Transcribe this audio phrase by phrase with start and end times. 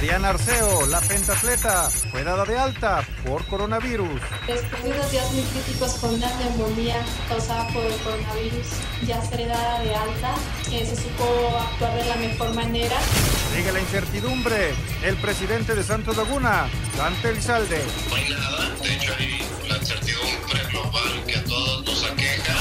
[0.00, 4.18] Mariana Arceo, la pentatleta, fue dada de alta por coronavirus.
[4.46, 8.66] Después de unos días muy críticos con una neumonía causada por el coronavirus,
[9.06, 10.34] ya seré dada de alta,
[10.70, 12.96] que se supo actuar de la mejor manera.
[13.54, 14.72] Sigue la incertidumbre.
[15.04, 17.84] El presidente de Santos Laguna, Dante Elizalde.
[18.08, 22.54] No hay nada, de hecho hay la incertidumbre global que a todos nos aqueja.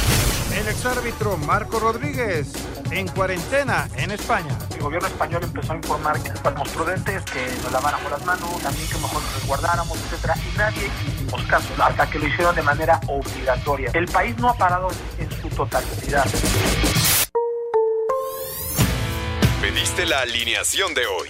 [0.59, 2.49] El exárbitro Marco Rodríguez,
[2.91, 4.57] en cuarentena en España.
[4.79, 8.87] El gobierno español empezó a informar que estábamos prudentes, que nos laváramos las manos, también
[8.87, 13.01] que mejor nos resguardáramos, etcétera, y nadie hicimos caso, hasta que lo hicieron de manera
[13.07, 13.91] obligatoria.
[13.93, 14.87] El país no ha parado
[15.17, 16.25] en su totalidad.
[19.61, 21.29] Pediste la alineación de hoy.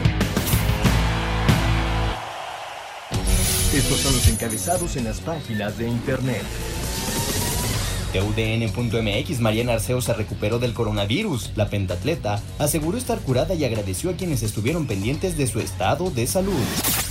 [3.73, 6.43] Estos son los encabezados en las páginas de internet.
[8.11, 11.51] TUDN.mx Mariana Arceo se recuperó del coronavirus.
[11.55, 16.27] La pentatleta aseguró estar curada y agradeció a quienes estuvieron pendientes de su estado de
[16.27, 16.51] salud.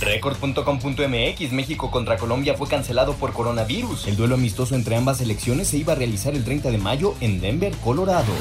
[0.01, 4.07] Record.com.mx México contra Colombia fue cancelado por coronavirus.
[4.07, 7.41] El duelo amistoso entre ambas selecciones se iba a realizar el 30 de mayo en
[7.41, 8.33] Denver, Colorado.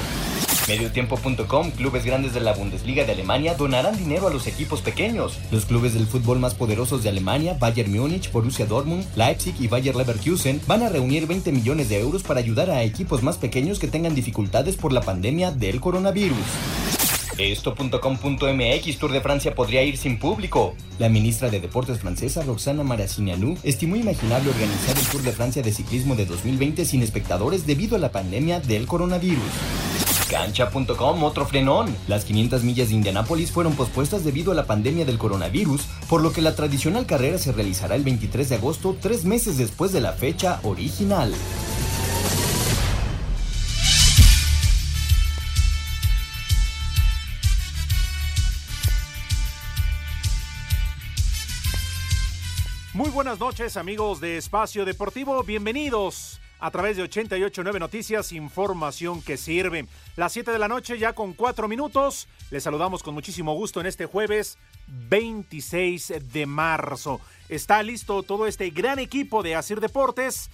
[0.70, 5.36] Mediotiempo.com, clubes grandes de la Bundesliga de Alemania donarán dinero a los equipos pequeños.
[5.50, 9.96] Los clubes del fútbol más poderosos de Alemania, Bayern Múnich, Borussia Dortmund, Leipzig y Bayer
[9.96, 13.88] Leverkusen, van a reunir 20 millones de euros para ayudar a equipos más pequeños que
[13.88, 16.38] tengan dificultades por la pandemia del coronavirus.
[17.36, 20.76] Esto.com.mx Tour de Francia podría ir sin público.
[21.00, 25.72] La ministra de Deportes francesa, Roxana Maracineanu, estimó imaginable organizar el Tour de Francia de
[25.72, 29.99] ciclismo de 2020 sin espectadores debido a la pandemia del coronavirus.
[30.30, 31.94] Cancha.com, otro frenón.
[32.06, 36.32] Las 500 millas de Indianápolis fueron pospuestas debido a la pandemia del coronavirus, por lo
[36.32, 40.12] que la tradicional carrera se realizará el 23 de agosto, tres meses después de la
[40.12, 41.34] fecha original.
[52.94, 59.36] Muy buenas noches amigos de Espacio Deportivo, bienvenidos a través de 889 Noticias, información que
[59.36, 59.86] sirve.
[60.16, 63.86] Las 7 de la noche ya con 4 minutos, les saludamos con muchísimo gusto en
[63.86, 64.58] este jueves
[65.08, 67.20] 26 de marzo.
[67.48, 70.50] Está listo todo este gran equipo de Asir Deportes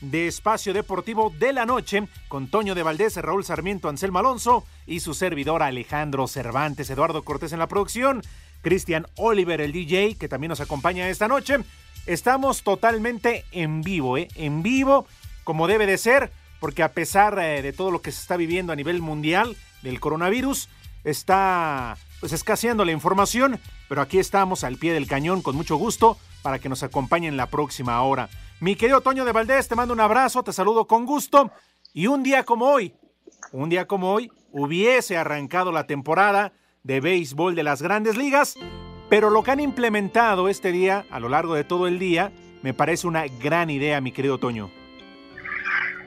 [0.00, 5.00] de Espacio Deportivo de la Noche con Toño de Valdés, Raúl Sarmiento, Anselmo Alonso y
[5.00, 8.22] su servidor Alejandro Cervantes, Eduardo Cortés en la producción,
[8.62, 11.58] Cristian Oliver, el DJ, que también nos acompaña esta noche.
[12.06, 14.28] Estamos totalmente en vivo, ¿eh?
[14.34, 15.06] En vivo,
[15.50, 16.30] como debe de ser,
[16.60, 19.98] porque a pesar eh, de todo lo que se está viviendo a nivel mundial del
[19.98, 20.68] coronavirus,
[21.02, 26.16] está pues escaseando la información, pero aquí estamos al pie del cañón con mucho gusto
[26.42, 28.28] para que nos acompañen la próxima hora.
[28.60, 31.50] Mi querido Toño de Valdés, te mando un abrazo, te saludo con gusto.
[31.92, 32.94] Y un día como hoy,
[33.50, 36.52] un día como hoy, hubiese arrancado la temporada
[36.84, 38.54] de béisbol de las grandes ligas,
[39.08, 42.30] pero lo que han implementado este día, a lo largo de todo el día,
[42.62, 44.70] me parece una gran idea, mi querido Toño.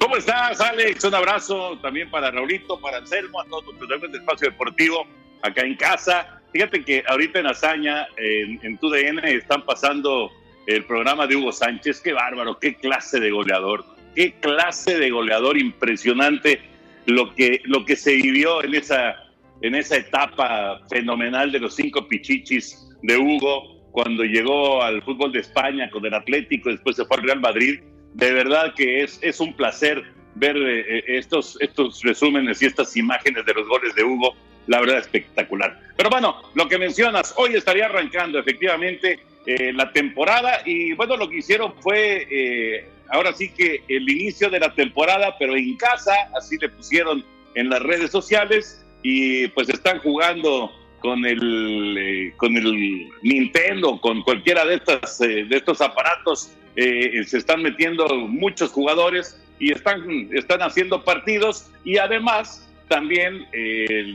[0.04, 1.06] ¿Cómo estás, Alex?
[1.06, 5.08] Un abrazo también para Raulito, para Anselmo, a todos los de Espacio Deportivo
[5.42, 6.42] acá en casa.
[6.52, 10.30] Fíjate que ahorita en Azaña, en, en TUDN, están pasando
[10.68, 12.02] el programa de Hugo Sánchez.
[12.02, 13.86] Qué bárbaro, qué clase de goleador.
[14.14, 16.60] Qué clase de goleador impresionante
[17.06, 19.16] lo que, lo que se vivió en esa,
[19.62, 25.40] en esa etapa fenomenal de los cinco pichichis de Hugo cuando llegó al fútbol de
[25.40, 27.80] España con el Atlético, después se fue al Real Madrid.
[28.14, 30.04] De verdad que es, es un placer
[30.36, 34.36] ver eh, estos, estos resúmenes y estas imágenes de los goles de Hugo.
[34.68, 35.78] La verdad espectacular.
[35.98, 41.28] Pero bueno, lo que mencionas, hoy estaría arrancando efectivamente eh, la temporada y bueno, lo
[41.28, 46.14] que hicieron fue eh, ahora sí que el inicio de la temporada, pero en casa,
[46.38, 47.26] así le pusieron
[47.56, 50.72] en las redes sociales y pues están jugando
[51.04, 57.62] con el eh, con el Nintendo, con cualquiera de estas de estos aparatos, se están
[57.62, 63.46] metiendo muchos jugadores y están están haciendo partidos y además también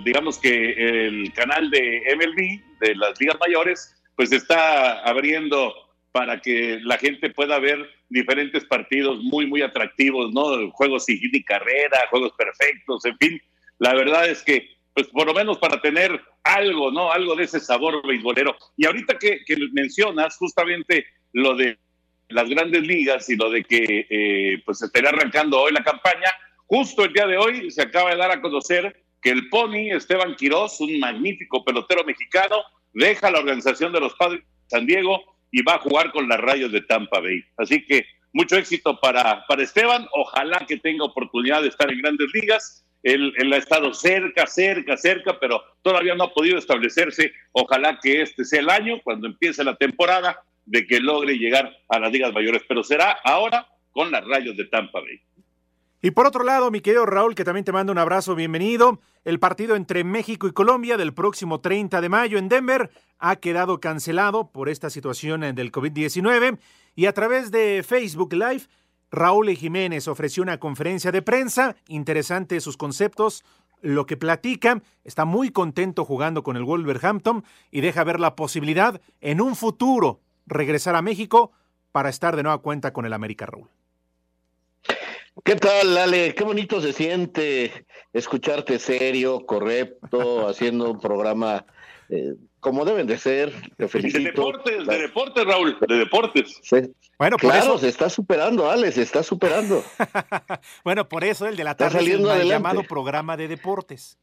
[0.05, 5.73] digamos que el canal de MLB de las ligas mayores pues está abriendo
[6.11, 10.71] para que la gente pueda ver diferentes partidos muy, muy atractivos, ¿no?
[10.73, 13.43] Juegos sin y carrera, juegos perfectos, en fin.
[13.79, 14.69] La verdad es que,
[14.99, 17.13] pues por lo menos para tener algo, ¿no?
[17.13, 18.57] Algo de ese sabor beisbolero.
[18.77, 21.79] Y ahorita que, que mencionas justamente lo de
[22.31, 26.35] las grandes ligas y lo de que eh, pues estaría arrancando hoy la campaña,
[26.67, 30.35] justo el día de hoy se acaba de dar a conocer que el Pony Esteban
[30.35, 32.57] Quirós, un magnífico pelotero mexicano,
[32.93, 36.41] deja la organización de los Padres de San Diego y va a jugar con las
[36.41, 37.41] Rayos de Tampa Bay.
[37.57, 42.27] Así que mucho éxito para, para Esteban, ojalá que tenga oportunidad de estar en grandes
[42.35, 42.85] ligas.
[43.03, 47.33] Él, ha estado cerca, cerca, cerca, pero todavía no ha podido establecerse.
[47.53, 51.99] Ojalá que este sea el año, cuando empiece la temporada, de que logre llegar a
[51.99, 55.21] las ligas mayores, pero será ahora con las Rayos de Tampa Bay.
[56.01, 59.01] Y por otro lado, mi querido Raúl, que también te mando un abrazo, bienvenido.
[59.25, 63.81] El partido entre México y Colombia del próximo 30 de mayo en Denver ha quedado
[63.81, 66.59] cancelado por esta situación del COVID-19
[66.95, 68.63] y a través de Facebook Live,
[69.11, 73.45] Raúl Jiménez ofreció una conferencia de prensa, interesante sus conceptos,
[73.81, 79.01] lo que platican, está muy contento jugando con el Wolverhampton y deja ver la posibilidad
[79.21, 81.53] en un futuro regresar a México
[81.93, 83.69] para estar de nueva cuenta con el América Raúl.
[85.45, 86.35] ¿Qué tal, Ale?
[86.35, 91.65] Qué bonito se siente escucharte serio, correcto, haciendo un programa
[92.09, 93.53] eh, como deben de ser.
[93.77, 94.19] Te felicito.
[94.19, 96.61] De deportes, de deportes, Raúl, de deportes.
[97.19, 97.79] Bueno, claro, eso...
[97.79, 99.85] se está superando, Ale, se está superando.
[100.85, 104.19] bueno, por eso el de la tarde es el llamado programa de deportes.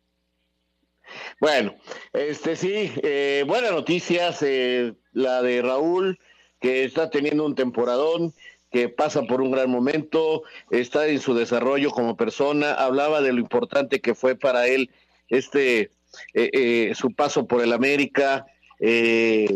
[1.40, 1.76] Bueno,
[2.14, 6.20] este sí, eh, buenas noticias, eh, la de Raúl,
[6.60, 8.34] que está teniendo un temporadón,
[8.72, 13.40] que pasa por un gran momento, está en su desarrollo como persona, hablaba de lo
[13.40, 14.90] importante que fue para él
[15.30, 15.92] este
[16.34, 18.46] eh, eh, su paso por el América,
[18.80, 19.48] eh,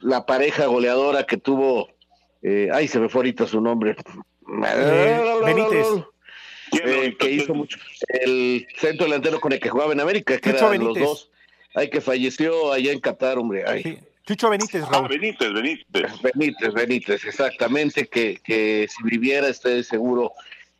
[0.00, 1.88] la pareja goleadora que tuvo,
[2.72, 3.96] ay se me fue ahorita su nombre,
[5.44, 5.86] Benítez.
[7.18, 10.98] que hizo mucho, el centro delantero con el que jugaba en América, que eran los
[10.98, 11.30] dos,
[11.74, 13.98] ay que falleció allá en Qatar, hombre, ay.
[14.26, 15.06] Chucho Benítez, Raúl.
[15.06, 16.20] Ah, Benítez, Benítez.
[16.20, 20.32] Benítez, Benítez, exactamente, que, que si viviera estoy seguro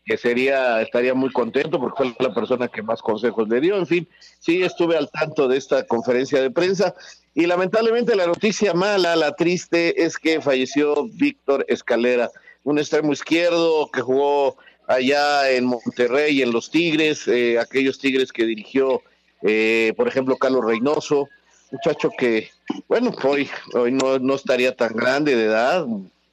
[0.06, 3.76] que sería, estaría muy contento porque fue la persona que más consejos le dio.
[3.76, 4.08] En fin,
[4.38, 6.94] sí estuve al tanto de esta conferencia de prensa
[7.34, 12.30] y lamentablemente la noticia mala, la triste, es que falleció Víctor Escalera,
[12.62, 14.56] un extremo izquierdo que jugó
[14.86, 19.02] allá en Monterrey, en los Tigres, eh, aquellos Tigres que dirigió,
[19.42, 21.28] eh, por ejemplo, Carlos Reynoso,
[21.72, 22.50] muchacho que,
[22.86, 25.84] bueno, hoy, hoy no, no estaría tan grande de edad,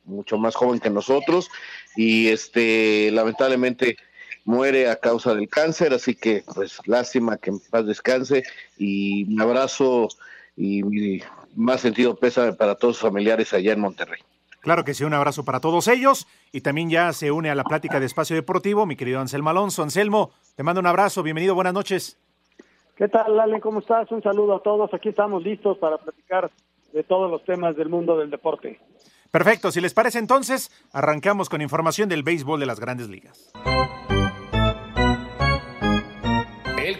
[0.06, 1.50] mucho más joven que nosotros,
[1.96, 3.98] y este, lamentablemente
[4.46, 8.44] muere a causa del cáncer, así que pues lástima que en paz descanse
[8.78, 10.08] y un abrazo
[10.56, 11.22] y mi
[11.56, 14.20] más sentido pésame para todos sus familiares allá en Monterrey.
[14.60, 17.64] Claro que sí, un abrazo para todos ellos y también ya se une a la
[17.64, 19.84] plática de Espacio Deportivo mi querido Anselmo Alonso.
[19.84, 22.18] Anselmo, te mando un abrazo, bienvenido, buenas noches.
[22.96, 23.60] ¿Qué tal, Lale?
[23.60, 24.12] ¿Cómo estás?
[24.12, 24.94] Un saludo a todos.
[24.94, 26.52] Aquí estamos listos para platicar
[26.94, 28.80] de todos los temas del mundo del deporte.
[29.34, 33.52] Perfecto, si les parece entonces, arrancamos con información del béisbol de las grandes ligas.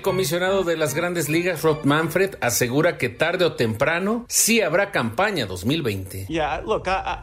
[0.04, 5.46] Comisionado de las grandes ligas, Rob Manfred, asegura que tarde o temprano sí habrá campaña
[5.46, 6.28] 2020.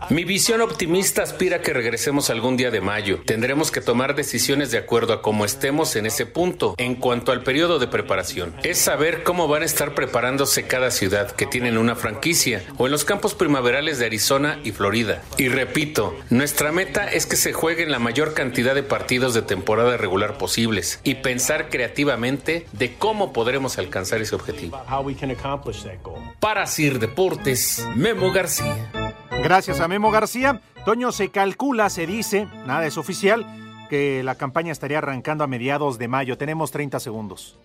[0.09, 3.21] Mi visión optimista aspira a que regresemos algún día de mayo.
[3.27, 6.75] Tendremos que tomar decisiones de acuerdo a cómo estemos en ese punto.
[6.79, 11.33] En cuanto al periodo de preparación, es saber cómo van a estar preparándose cada ciudad
[11.33, 15.21] que tienen una franquicia o en los campos primaverales de Arizona y Florida.
[15.37, 19.99] Y repito, nuestra meta es que se jueguen la mayor cantidad de partidos de temporada
[19.99, 24.81] regular posibles y pensar creativamente de cómo podremos alcanzar ese objetivo.
[26.39, 28.91] Para Sir Deportes, Memo García.
[29.43, 30.61] Gracias a Memo García.
[30.85, 33.47] Toño, se calcula, se dice, nada es oficial,
[33.91, 36.39] que la campaña estaría arrancando a mediados de mayo.
[36.39, 37.59] Tenemos 30 segundos.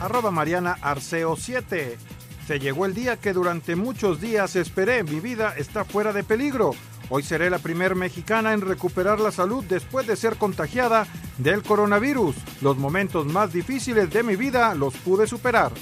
[0.00, 1.98] arroba Mariana Arceo 7.
[2.46, 5.04] Se llegó el día que durante muchos días esperé.
[5.04, 6.72] Mi vida está fuera de peligro.
[7.10, 11.06] Hoy seré la primera mexicana en recuperar la salud después de ser contagiada
[11.38, 12.36] del coronavirus.
[12.60, 15.72] Los momentos más difíciles de mi vida los pude superar.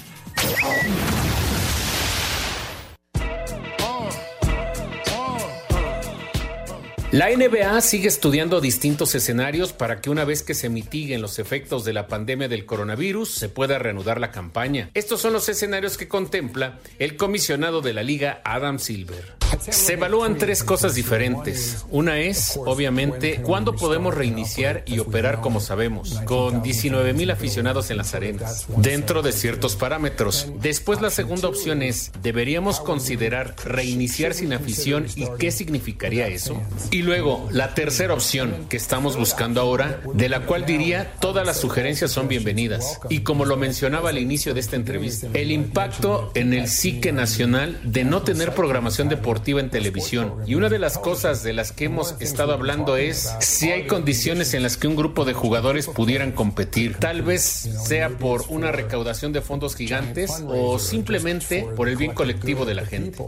[7.13, 11.85] La NBA sigue estudiando distintos escenarios para que una vez que se mitiguen los efectos
[11.85, 14.89] de la pandemia del coronavirus se pueda reanudar la campaña.
[14.93, 19.36] Estos son los escenarios que contempla el comisionado de la liga Adam Silver.
[19.69, 21.85] Se evalúan tres cosas diferentes.
[21.89, 27.97] Una es, obviamente, cuándo podemos reiniciar y operar como sabemos, con 19 mil aficionados en
[27.97, 30.47] las arenas, dentro de ciertos parámetros.
[30.61, 36.61] Después la segunda opción es, ¿deberíamos considerar reiniciar sin afición y qué significaría eso?
[36.91, 41.59] Y luego, la tercera opción que estamos buscando ahora, de la cual diría todas las
[41.59, 42.99] sugerencias son bienvenidas.
[43.09, 47.79] Y como lo mencionaba al inicio de esta entrevista, el impacto en el psique nacional
[47.83, 50.33] de no tener programación deportiva en televisión.
[50.45, 54.53] Y una de las cosas de las que hemos estado hablando es si hay condiciones
[54.53, 56.97] en las que un grupo de jugadores pudieran competir.
[56.97, 62.65] Tal vez sea por una recaudación de fondos gigantes o simplemente por el bien colectivo
[62.65, 63.23] de la gente.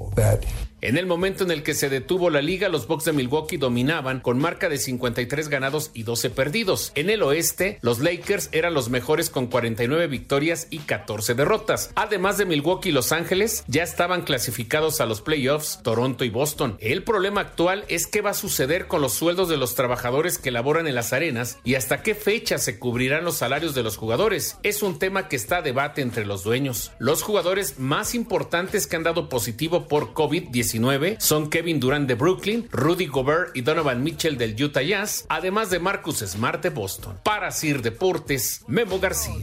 [0.81, 4.21] En el momento en el que se detuvo la liga, los Bucks de Milwaukee dominaban
[4.21, 6.93] con marca de 53 ganados y 12 perdidos.
[6.95, 11.91] En el oeste, los Lakers eran los mejores con 49 victorias y 14 derrotas.
[11.95, 16.77] Además de Milwaukee y Los Ángeles, ya estaban clasificados a los playoffs Toronto y Boston.
[16.79, 20.51] El problema actual es qué va a suceder con los sueldos de los trabajadores que
[20.51, 24.57] laboran en las arenas y hasta qué fecha se cubrirán los salarios de los jugadores.
[24.63, 26.93] Es un tema que está a debate entre los dueños.
[27.00, 30.69] Los jugadores más importantes que han dado positivo por COVID-19
[31.18, 35.80] son Kevin Durant de Brooklyn, Rudy Gobert y Donovan Mitchell del Utah Jazz, además de
[35.80, 37.18] Marcus Smart de Boston.
[37.24, 39.34] Para Sir Deportes, Memo García.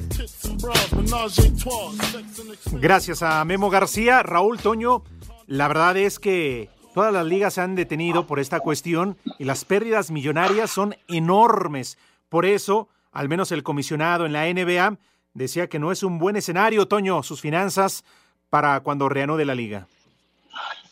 [2.72, 5.02] Gracias a Memo García, Raúl Toño.
[5.46, 9.64] La verdad es que todas las ligas se han detenido por esta cuestión y las
[9.64, 11.98] pérdidas millonarias son enormes.
[12.28, 14.98] Por eso, al menos el comisionado en la NBA
[15.34, 18.04] decía que no es un buen escenario, Toño, sus finanzas
[18.48, 19.88] para cuando reanude la liga.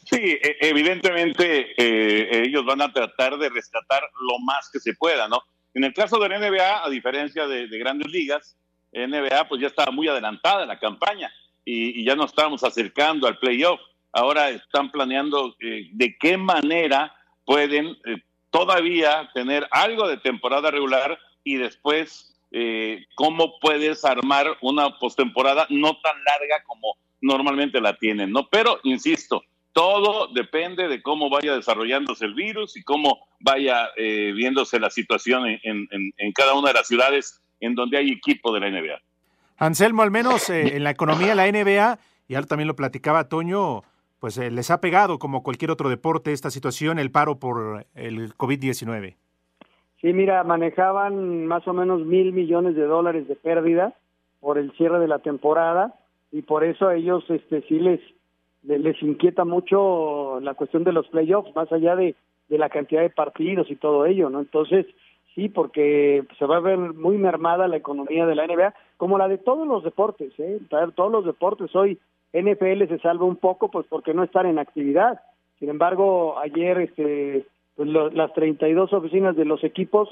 [0.05, 5.29] Sí, e, evidentemente eh, ellos van a tratar de rescatar lo más que se pueda,
[5.29, 5.43] ¿no?
[5.73, 8.57] En el caso de la NBA, a diferencia de, grandes ligas,
[8.93, 11.33] NBA pues ya estaba muy adelantada la campaña
[11.65, 13.81] y, ya nos estábamos acercando al playoff.
[14.13, 17.13] Ahora están planeando eh, de qué manera
[17.45, 18.19] pueden eh,
[18.51, 22.31] todavía tener algo de temporada regular y después
[23.17, 28.47] cómo puedes armar una postemporada no tan larga como normalmente la tienen, ¿no?
[28.49, 29.43] Pero, insisto,
[29.75, 35.43] todo depende de cómo vaya desarrollándose el virus y cómo vaya eh, viéndose la situación
[35.47, 39.01] en, cada una de las ciudades en donde hay equipo de la NBA.
[39.59, 43.29] Anselmo, al menos eh, en la economía de la NBA, y ahora también lo platicaba
[43.29, 43.83] Toño,
[44.21, 48.33] pues eh, les ha pegado como cualquier otro deporte esta situación, el paro por el
[48.37, 49.17] COVID-19.
[50.01, 53.95] Sí, mira, manejaban más o menos mil millones de dólares de pérdida
[54.39, 55.95] por el cierre de la temporada
[56.31, 58.01] y por eso a ellos este, sí les
[58.67, 62.15] les inquieta mucho la cuestión de los playoffs, más allá de,
[62.49, 64.41] de la cantidad de partidos y todo ello, ¿no?
[64.41, 64.87] Entonces,
[65.35, 69.29] sí, porque se va a ver muy mermada la economía de la NBA, como la
[69.29, 70.61] de todos los deportes, ¿eh?
[70.95, 71.99] Todos los deportes, hoy
[72.33, 75.21] NFL se salva un poco, pues porque no están en actividad.
[75.59, 80.09] Sin embargo, ayer este, pues las 32 oficinas de los equipos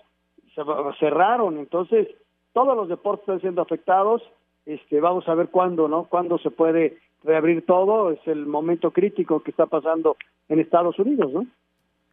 [0.55, 0.63] se
[1.01, 2.09] cerraron, entonces
[2.53, 4.23] todos los deportes están siendo afectados.
[4.67, 6.05] Este, vamos a ver cuándo, ¿no?
[6.05, 10.17] Cuándo se puede reabrir todo, es el momento crítico que está pasando
[10.49, 11.47] en Estados Unidos, ¿no?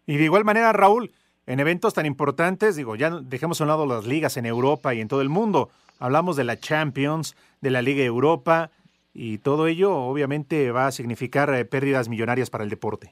[0.05, 1.11] Y de igual manera, Raúl,
[1.45, 5.01] en eventos tan importantes, digo, ya dejemos a un lado las ligas en Europa y
[5.01, 5.69] en todo el mundo.
[5.99, 8.71] Hablamos de la Champions, de la Liga Europa,
[9.13, 13.11] y todo ello obviamente va a significar eh, pérdidas millonarias para el deporte.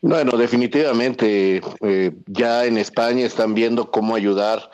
[0.00, 4.70] Bueno, definitivamente eh, ya en España están viendo cómo ayudar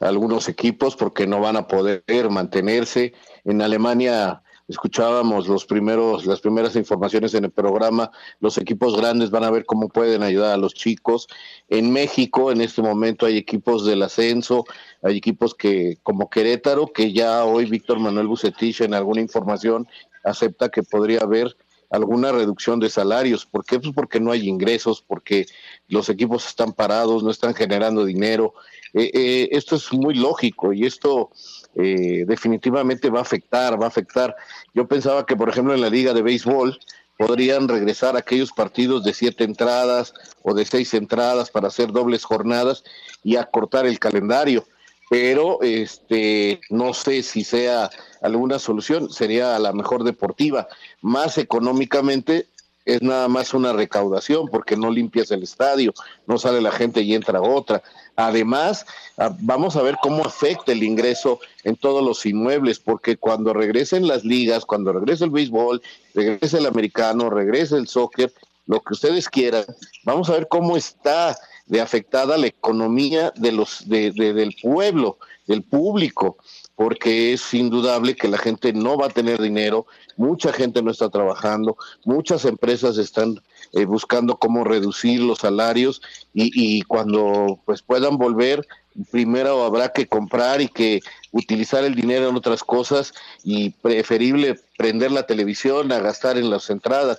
[0.00, 3.12] a algunos equipos porque no van a poder mantenerse.
[3.44, 8.10] En Alemania escuchábamos los primeros, las primeras informaciones en el programa,
[8.40, 11.28] los equipos grandes van a ver cómo pueden ayudar a los chicos.
[11.68, 14.64] En México, en este momento, hay equipos del ascenso,
[15.02, 19.86] hay equipos que, como Querétaro, que ya hoy Víctor Manuel Bucetich en alguna información
[20.24, 21.56] acepta que podría haber
[21.92, 23.46] alguna reducción de salarios.
[23.46, 23.78] ¿Por qué?
[23.78, 25.46] Pues porque no hay ingresos, porque
[25.88, 28.54] los equipos están parados, no están generando dinero.
[28.94, 31.30] Eh, eh, esto es muy lógico y esto
[31.76, 34.34] eh, definitivamente va a afectar, va a afectar.
[34.74, 36.78] Yo pensaba que, por ejemplo, en la liga de béisbol
[37.18, 42.84] podrían regresar aquellos partidos de siete entradas o de seis entradas para hacer dobles jornadas
[43.22, 44.64] y acortar el calendario.
[45.12, 47.90] Pero este no sé si sea
[48.22, 50.68] alguna solución, sería la mejor deportiva.
[51.02, 52.46] Más económicamente
[52.86, 55.92] es nada más una recaudación porque no limpias el estadio,
[56.26, 57.82] no sale la gente y entra otra.
[58.16, 58.86] Además,
[59.18, 64.08] ah, vamos a ver cómo afecta el ingreso en todos los inmuebles, porque cuando regresen
[64.08, 65.82] las ligas, cuando regrese el béisbol,
[66.14, 68.32] regrese el americano, regrese el soccer,
[68.66, 69.66] lo que ustedes quieran,
[70.04, 71.36] vamos a ver cómo está
[71.72, 76.36] de afectada la economía de los de, del pueblo, del público,
[76.76, 79.86] porque es indudable que la gente no va a tener dinero,
[80.18, 83.40] mucha gente no está trabajando, muchas empresas están
[83.72, 86.02] eh, buscando cómo reducir los salarios
[86.34, 88.66] y, y cuando pues puedan volver
[89.10, 91.00] primero habrá que comprar y que
[91.30, 96.68] utilizar el dinero en otras cosas y preferible prender la televisión a gastar en las
[96.68, 97.18] entradas.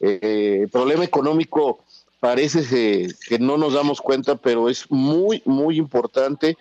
[0.00, 1.78] Eh, el problema económico
[2.24, 6.56] parece que, no nos damos cuenta, pero es muy, muy importante.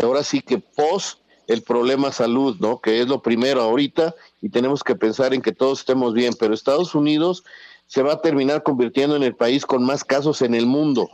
[0.00, 2.80] Ahora sí que pos el problema salud, ¿no?
[2.80, 6.54] Que es lo primero ahorita y tenemos que pensar en que todos estemos bien, pero
[6.54, 7.42] Estados Unidos
[7.88, 11.10] se va a terminar convirtiendo en el país con más casos en el mundo.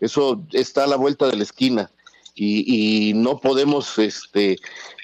[0.00, 1.90] Eso está a la vuelta de la esquina
[2.34, 4.56] y, no podemos este,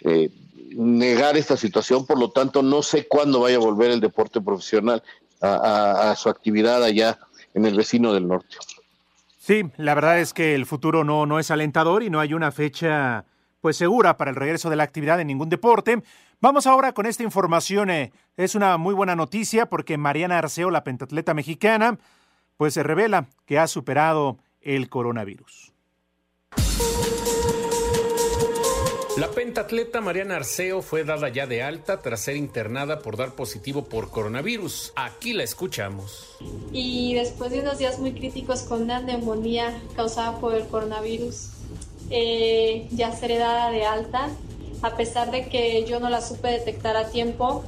[0.06, 0.30] eh,
[0.70, 5.02] negar esta situación, por lo tanto no sé cuándo vaya a volver el deporte profesional
[5.42, 7.18] a, su actividad allá
[7.54, 8.56] en el vecino del norte.
[9.38, 12.52] Sí, la verdad es que el futuro no, no es alentador y no hay una
[12.52, 13.24] fecha
[13.60, 16.02] pues segura para el regreso de la actividad en ningún deporte.
[16.40, 17.90] Vamos ahora con esta información.
[17.90, 21.98] Eh, es una muy buena noticia porque Mariana Arceo, la pentatleta mexicana,
[22.56, 25.69] pues se revela que ha superado el coronavirus.
[29.20, 33.84] La pentatleta Mariana Arceo fue dada ya de alta tras ser internada por dar positivo
[33.84, 34.94] por coronavirus.
[34.96, 36.38] Aquí la escuchamos.
[36.72, 41.50] Y después de unos días muy críticos con una neumonía causada por el coronavirus,
[42.08, 44.30] eh, ya seré dada de alta.
[44.80, 47.62] A pesar de que yo no la supe detectar a tiempo,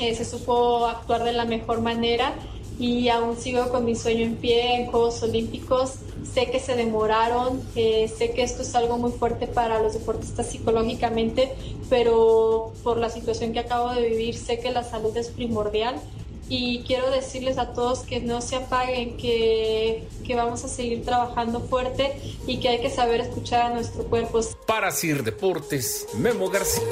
[0.00, 2.34] eh, se supo actuar de la mejor manera
[2.76, 6.00] y aún sigo con mi sueño en pie en Juegos Olímpicos
[6.34, 10.46] sé que se demoraron, eh, sé que esto es algo muy fuerte para los deportistas
[10.46, 11.54] psicológicamente,
[11.88, 16.00] pero por la situación que acabo de vivir sé que la salud es primordial
[16.48, 21.60] y quiero decirles a todos que no se apaguen, que, que vamos a seguir trabajando
[21.60, 24.40] fuerte y que hay que saber escuchar a nuestro cuerpo.
[24.66, 26.84] Para Sir Deportes, Memo García.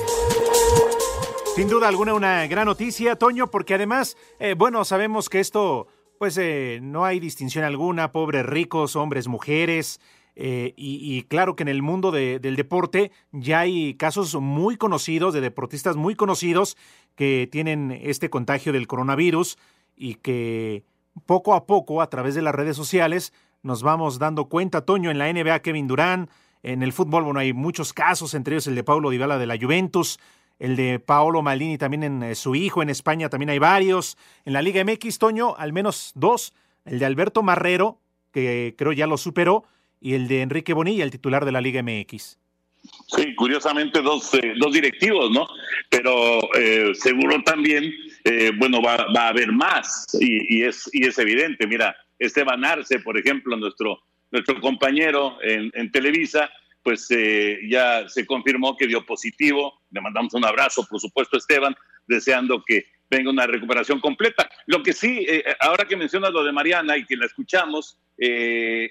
[1.55, 5.87] Sin duda alguna una gran noticia, Toño, porque además, eh, bueno, sabemos que esto
[6.19, 10.01] pues eh, no hay distinción alguna, pobres ricos, hombres, mujeres.
[10.37, 15.41] Eh, y, claro que en el mundo del deporte ya hay casos muy conocidos, de
[15.41, 16.77] deportistas muy conocidos
[17.15, 19.59] que tienen este contagio del coronavirus
[19.97, 20.83] y que
[21.27, 24.85] poco a poco a través de las redes sociales nos vamos dando cuenta.
[24.85, 26.29] Toño, en la NBA, Kevin Durán,
[26.65, 29.57] en el fútbol, bueno, hay muchos casos, entre ellos el de Paulo Dybala de la
[29.57, 30.19] Juventus,
[30.59, 34.53] el de Paolo Maldini también en eh, su hijo, en España también hay varios, en
[34.53, 38.01] la Liga MX, Toño, al menos dos, el de Alberto Marrero,
[38.33, 39.65] que creo ya lo superó,
[40.01, 42.39] y el de Enrique Bonilla, el titular de la Liga MX.
[43.07, 45.47] Sí, curiosamente dos, eh, dos directivos, ¿no?
[45.89, 47.93] Pero eh, seguro también,
[48.59, 51.67] bueno, va, va, a haber más y, es, y es evidente.
[51.67, 56.51] Mira, Esteban Arce, por ejemplo, nuestro, nuestro compañero en, en Televisa,
[56.83, 57.09] pues
[57.69, 59.81] ya se confirmó que dio positivo.
[59.95, 61.75] Le mandamos un abrazo, por supuesto, Esteban,
[62.07, 64.49] deseando que venga una recuperación completa.
[64.67, 68.91] Lo que sí, eh, ahora que mencionas lo de Mariana y que la escuchamos, eh,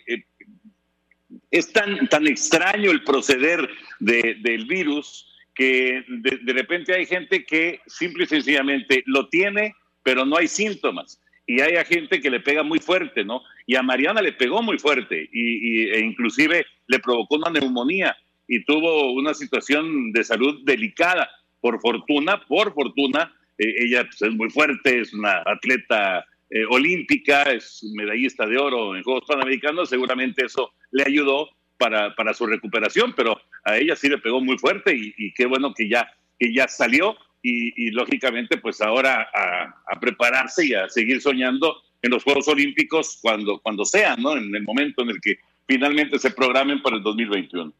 [1.52, 7.82] es tan, tan extraño el proceder del virus que de, de repente hay gente que
[7.86, 12.64] simple y sencillamente lo tiene, pero no hay síntomas y hay gente que le pega
[12.64, 13.42] muy fuerte, ¿no?
[13.66, 18.16] Y a Mariana le pegó muy fuerte y, e inclusive le provocó una neumonía
[18.48, 21.30] y tuvo una situación de salud delicada.
[21.62, 27.44] Por fortuna, por fortuna, eh, ella pues, es muy fuerte, es una atleta eh, olímpica,
[27.44, 33.14] es medallista de oro en Juegos Panamericanos, seguramente eso le ayudó para, para su recuperación,
[33.16, 36.54] pero a ella sí le pegó muy fuerte y, y qué bueno que ya, que
[36.54, 42.48] ya salió y, lógicamente pues ahora a, prepararse y a seguir soñando en los Juegos
[42.48, 44.36] Olímpicos cuando, cuando sean, ¿no?
[44.36, 47.74] En el momento en el que finalmente se programen para el 2021.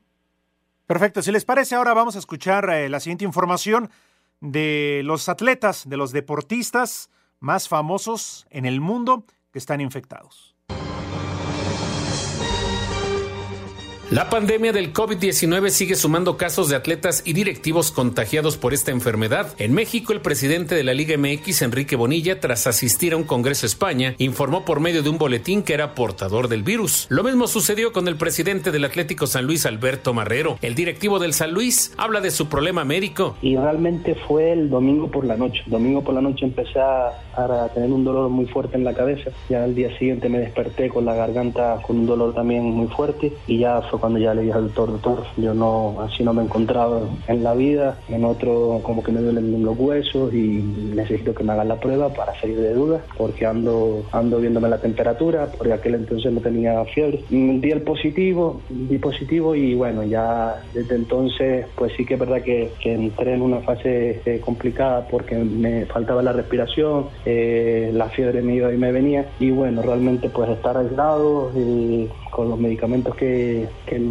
[0.86, 3.90] Perfecto, si les parece ahora vamos a escuchar eh, la siguiente información
[4.42, 10.53] de los atletas, de los deportistas más famosos en el mundo que están infectados.
[14.14, 19.56] La pandemia del COVID-19 sigue sumando casos de atletas y directivos contagiados por esta enfermedad.
[19.58, 23.66] En México, el presidente de la Liga MX, Enrique Bonilla, tras asistir a un congreso
[23.66, 27.08] España, informó por medio de un boletín que era portador del virus.
[27.10, 30.60] Lo mismo sucedió con el presidente del Atlético San Luis, Alberto Marrero.
[30.62, 33.36] El directivo del San Luis habla de su problema médico.
[33.42, 35.64] Y realmente fue el domingo por la noche.
[35.66, 37.14] domingo por la noche empecé a,
[37.74, 39.32] tener un dolor muy fuerte en la cabeza.
[39.50, 43.34] Ya al día siguiente me desperté con la garganta con un dolor también muy fuerte
[43.48, 46.42] y ya fue cuando ya le dije al doctor, doctor, yo no, así no me
[46.42, 50.62] he encontrado en la vida, en otro como que me duelen los huesos y
[50.94, 54.80] necesito que me hagan la prueba para salir de dudas, porque ando, ando viéndome la
[54.80, 57.24] temperatura, porque aquel entonces no tenía fiebre.
[57.30, 62.42] Di el positivo, di positivo y bueno, ya desde entonces pues sí que es verdad
[62.42, 68.10] que, que entré en una fase eh, complicada porque me faltaba la respiración, eh, la
[68.10, 72.60] fiebre me iba y me venía y bueno, realmente pues estar aislado y con los
[72.60, 74.02] medicamentos que, que,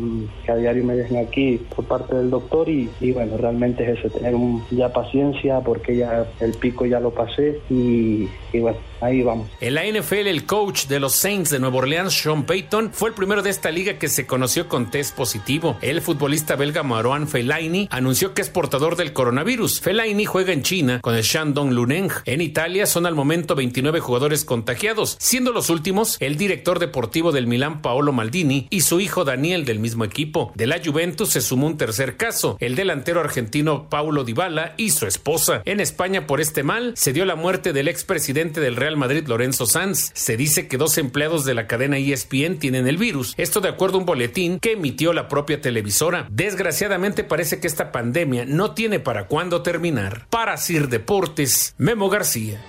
[0.50, 4.34] a diario me dejan aquí por parte del doctor y, bueno, realmente es eso, tener
[4.34, 8.62] un, ya paciencia porque ya el pico ya lo pasé y, y
[9.00, 9.48] ahí vamos.
[9.60, 13.14] En la NFL, el coach de los Saints de Nueva Orleans, Sean Payton, fue el
[13.14, 15.76] primero de esta liga que se conoció con test positivo.
[15.80, 19.80] El futbolista belga Marouane Fellaini anunció que es portador del coronavirus.
[19.80, 22.10] Fellaini juega en China con el Shandong Luneng.
[22.24, 27.46] En Italia son al momento 29 jugadores contagiados, siendo los últimos el director deportivo del
[27.46, 30.52] Milán, Paolo Maldini, y su hijo Daniel del mismo equipo.
[30.54, 35.06] De la Juventus se sumó un tercer caso, el delantero argentino Paulo Dybala y su
[35.06, 35.62] esposa.
[35.64, 39.66] En España, por este mal, se dio la muerte del expresidente del Real Madrid, Lorenzo
[39.66, 40.10] Sanz.
[40.14, 43.34] Se dice que dos empleados de la cadena ESPN tienen el virus.
[43.36, 46.26] Esto de acuerdo a un boletín que emitió la propia televisora.
[46.30, 50.26] Desgraciadamente parece que esta pandemia no tiene para cuándo terminar.
[50.30, 52.60] Para Sir Deportes, Memo García.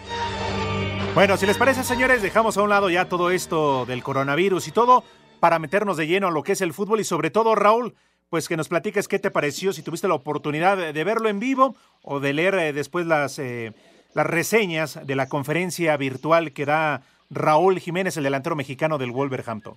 [1.15, 4.71] Bueno, si les parece, señores, dejamos a un lado ya todo esto del coronavirus y
[4.71, 5.03] todo
[5.39, 7.95] para meternos de lleno a lo que es el fútbol y sobre todo, Raúl,
[8.29, 11.75] pues que nos platiques qué te pareció, si tuviste la oportunidad de verlo en vivo
[12.01, 13.73] o de leer eh, después las, eh,
[14.13, 19.75] las reseñas de la conferencia virtual que da Raúl Jiménez, el delantero mexicano del Wolverhampton.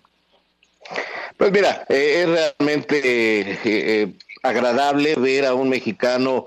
[1.36, 6.46] Pues mira, eh, es realmente agradable ver a un mexicano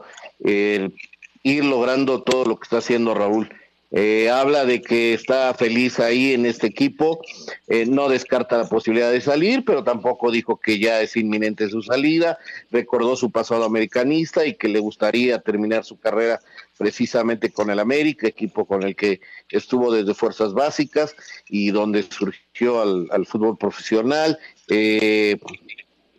[1.43, 3.49] ir logrando todo lo que está haciendo Raúl.
[3.91, 7.21] Eh, habla de que está feliz ahí en este equipo,
[7.67, 11.81] eh, no descarta la posibilidad de salir, pero tampoco dijo que ya es inminente su
[11.81, 12.37] salida,
[12.69, 16.39] recordó su pasado americanista y que le gustaría terminar su carrera
[16.79, 21.13] precisamente con el América, equipo con el que estuvo desde fuerzas básicas
[21.49, 24.39] y donde surgió al, fútbol profesional.
[24.69, 25.37] Eh,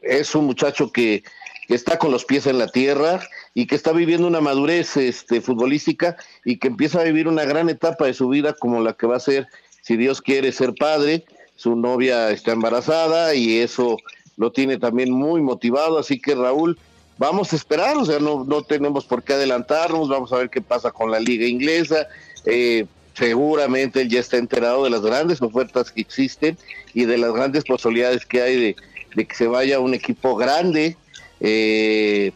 [0.02, 1.24] es un muchacho que
[1.70, 3.20] que está con los pies en la tierra
[3.54, 7.68] y que está viviendo una madurez este, futbolística y que empieza a vivir una gran
[7.68, 9.46] etapa de su vida como la que va a ser,
[9.80, 11.24] si Dios quiere, ser padre.
[11.54, 13.98] Su novia está embarazada y eso
[14.36, 16.76] lo tiene también muy motivado, así que Raúl,
[17.20, 20.62] vamos a esperar, o sea, no, no tenemos por qué adelantarnos, vamos a ver qué
[20.62, 22.08] pasa con la liga inglesa.
[22.46, 26.56] Eh, seguramente él ya está enterado de las grandes ofertas que existen
[26.94, 28.76] y de las grandes posibilidades que hay de,
[29.14, 30.96] de que se vaya un equipo grande
[31.40, 32.32] eh,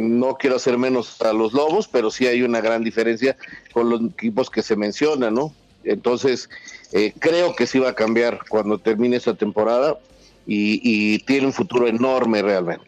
[0.00, 3.36] no quiero hacer menos a los Lobos, pero sí hay una gran diferencia
[3.72, 5.52] con los equipos que se mencionan, ¿no?
[5.82, 6.48] Entonces,
[6.92, 9.98] eh, creo que sí va a cambiar cuando termine esta temporada
[10.46, 12.84] y, tiene un futuro enorme realmente.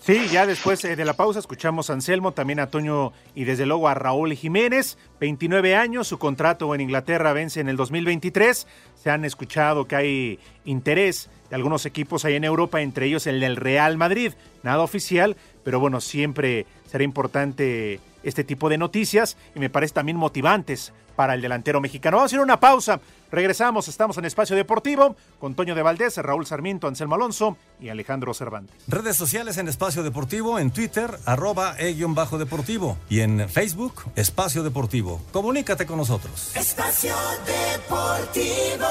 [0.00, 3.66] Sí, ya después eh, de la pausa escuchamos a Anselmo, también a Toño y desde
[3.66, 9.10] luego a Raúl Jiménez, 29 años, su contrato en Inglaterra vence en el 2023, se
[9.10, 13.56] han escuchado que hay interés de algunos equipos ahí en Europa, entre ellos el del
[13.56, 14.32] Real Madrid.
[14.62, 20.16] Nada oficial, pero bueno, siempre será importante este tipo de noticias y me parece también
[20.16, 22.16] motivantes para el delantero mexicano.
[22.16, 23.00] Vamos a hacer una pausa.
[23.30, 28.32] Regresamos, estamos en Espacio Deportivo con Toño de Valdés, Raúl Sarmiento, Anselmo Alonso y Alejandro
[28.32, 28.74] Cervantes.
[28.88, 35.20] Redes sociales en Espacio Deportivo, en Twitter, arroba e-bajo deportivo y en Facebook, Espacio Deportivo.
[35.32, 36.56] Comunícate con nosotros.
[36.56, 38.86] Espacio Deportivo.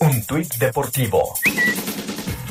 [0.00, 1.34] Un tuit deportivo.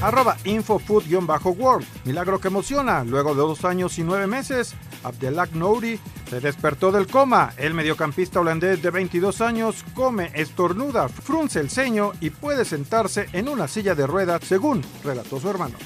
[0.03, 1.87] Arroba infofood-world.
[2.03, 3.05] Milagro que emociona.
[3.05, 5.97] Luego de dos años y nueve meses, Abdelak Nouri
[6.29, 7.53] se despertó del coma.
[7.55, 13.47] El mediocampista holandés de 22 años come, estornuda, frunce el ceño y puede sentarse en
[13.47, 15.77] una silla de ruedas, según relató su hermano.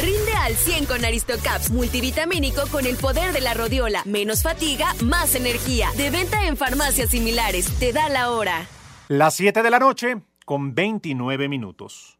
[0.00, 4.02] Rinde al 100 con Aristocaps multivitamínico con el poder de la rodiola.
[4.06, 5.90] Menos fatiga, más energía.
[5.98, 7.66] De venta en farmacias similares.
[7.78, 8.66] Te da la hora.
[9.08, 10.16] Las 7 de la noche
[10.46, 12.18] con 29 minutos.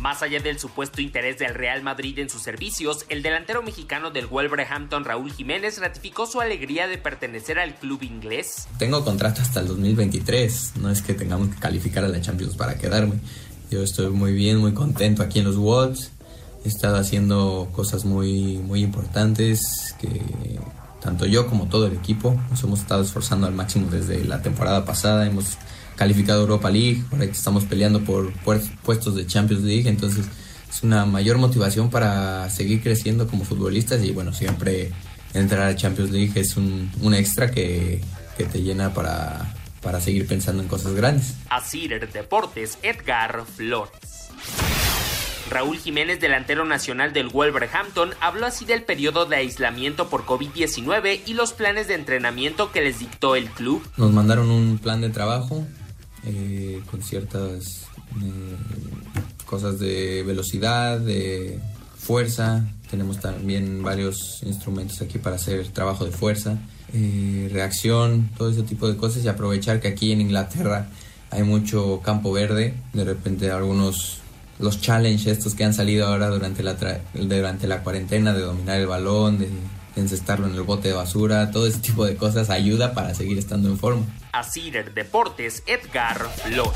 [0.00, 4.26] Más allá del supuesto interés del Real Madrid en sus servicios, el delantero mexicano del
[4.26, 8.66] Wolverhampton Raúl Jiménez ratificó su alegría de pertenecer al club inglés.
[8.78, 12.78] Tengo contrato hasta el 2023, no es que tengamos que calificar a la Champions para
[12.78, 13.20] quedarme.
[13.70, 16.10] Yo estoy muy bien, muy contento aquí en los Wolves.
[16.64, 20.58] He estado haciendo cosas muy, muy importantes que
[21.00, 24.84] tanto yo como todo el equipo nos hemos estado esforzando al máximo desde la temporada
[24.84, 25.26] pasada.
[25.26, 25.58] Hemos
[25.96, 30.26] calificado Europa League, ahora estamos peleando por puestos de Champions League, entonces
[30.70, 34.92] es una mayor motivación para seguir creciendo como futbolistas y bueno, siempre
[35.34, 38.00] entrar a Champions League es un, extra que,
[38.36, 41.34] te llena para, para seguir pensando en cosas grandes.
[41.48, 44.27] Asir Deportes, Edgar Flores.
[45.50, 51.34] Raúl Jiménez, delantero nacional del Wolverhampton, habló así del periodo de aislamiento por COVID-19 y
[51.34, 53.82] los planes de entrenamiento que les dictó el club.
[53.96, 55.66] Nos mandaron un plan de trabajo
[56.24, 57.86] eh, con ciertas
[58.22, 58.56] eh,
[59.46, 61.58] cosas de velocidad, de
[61.96, 62.66] fuerza.
[62.90, 66.58] Tenemos también varios instrumentos aquí para hacer trabajo de fuerza,
[66.92, 70.88] eh, reacción, todo ese tipo de cosas y aprovechar que aquí en Inglaterra
[71.30, 72.74] hay mucho campo verde.
[72.92, 74.17] De repente algunos
[74.58, 76.76] los challenges estos que han salido ahora durante la,
[77.14, 79.48] durante la cuarentena de dominar el balón, de
[79.96, 83.68] encestarlo en el bote de basura, todo ese tipo de cosas ayuda para seguir estando
[83.68, 84.04] en forma.
[84.32, 86.72] Así Deportes, Edgar Flores.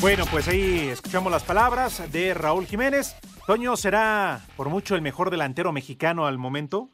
[0.00, 3.16] Bueno, pues ahí escuchamos las palabras de Raúl Jiménez.
[3.46, 6.90] Toño, ¿será por mucho el mejor delantero mexicano al momento?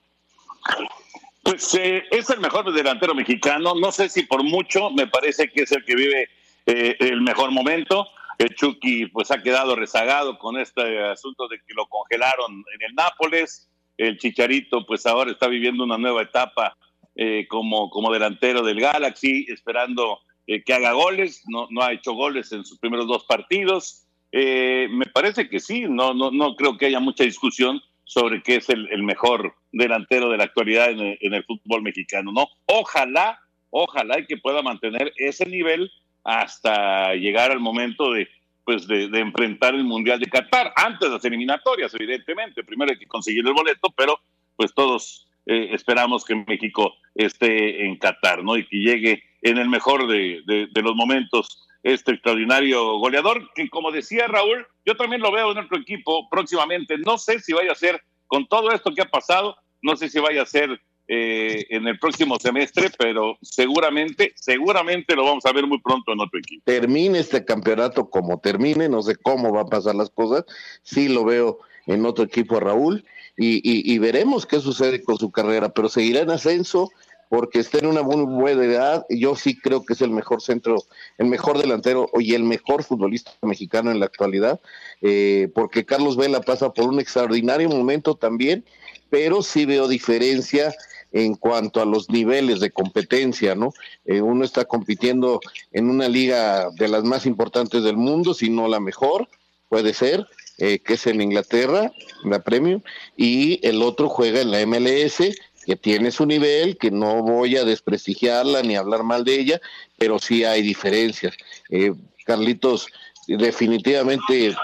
[1.42, 3.74] Pues eh, es el mejor delantero mexicano.
[3.74, 6.28] No sé si por mucho, me parece que es el que vive
[6.66, 8.06] eh, el mejor momento.
[8.42, 12.94] El Chucky pues ha quedado rezagado con este asunto de que lo congelaron en el
[12.96, 13.70] Nápoles.
[13.96, 16.76] El Chicharito pues ahora está viviendo una nueva etapa
[17.14, 21.44] eh, como, como delantero del Galaxy, esperando eh, que haga goles.
[21.46, 24.08] No, no ha hecho goles en sus primeros dos partidos.
[24.32, 28.56] Eh, me parece que sí, no, no, no creo que haya mucha discusión sobre qué
[28.56, 32.48] es el, mejor delantero de la actualidad en el, el fútbol mexicano, ¿no?
[32.66, 33.38] Ojalá,
[33.70, 35.92] ojalá que pueda mantener ese nivel
[36.24, 38.28] hasta llegar al momento de
[38.64, 42.62] pues de, enfrentar el Mundial de Qatar, antes de las eliminatorias, evidentemente.
[42.62, 44.20] Primero hay que conseguir el boleto, pero
[44.56, 48.56] pues todos eh, esperamos que México esté en Qatar, ¿no?
[48.56, 53.90] Y que llegue en el mejor de, de, los momentos este extraordinario goleador, que como
[53.90, 56.96] decía Raúl, yo también lo veo en nuestro equipo próximamente.
[56.98, 60.20] No sé si vaya a ser, con todo esto que ha pasado, no sé si
[60.20, 60.80] vaya a ser
[61.14, 66.20] eh, en el próximo semestre, pero seguramente, seguramente lo vamos a ver muy pronto en
[66.20, 66.62] otro equipo.
[66.64, 70.46] Termine este campeonato como termine, no sé cómo va a pasar las cosas,
[70.82, 73.04] sí lo veo en otro equipo Raúl
[73.36, 76.90] y, veremos qué sucede con su carrera, pero seguirá en ascenso
[77.28, 79.04] porque está en una muy buena edad.
[79.10, 80.82] y Yo sí creo que es el mejor centro,
[81.18, 84.60] el mejor delantero y el mejor futbolista mexicano en la actualidad,
[85.02, 88.64] eh, porque Carlos Vela pasa por un extraordinario momento también,
[89.10, 90.74] pero sí veo diferencia
[91.12, 93.72] en cuanto a los niveles de competencia, ¿no?
[94.04, 95.40] Eh, uno está compitiendo
[95.72, 99.28] en una liga de las más importantes del mundo, si no la mejor,
[99.68, 100.26] puede ser,
[100.58, 101.92] eh, que es en Inglaterra,
[102.24, 102.82] la Premium,
[103.16, 107.64] y el otro juega en la MLS, que tiene su nivel, que no voy a
[107.64, 109.60] desprestigiarla ni hablar mal de ella,
[109.96, 111.34] pero sí hay diferencias.
[111.70, 111.92] Eh,
[112.24, 112.88] Carlitos,
[113.26, 114.54] definitivamente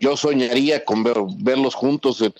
[0.00, 1.04] yo soñaría con
[1.38, 2.34] verlos juntos en,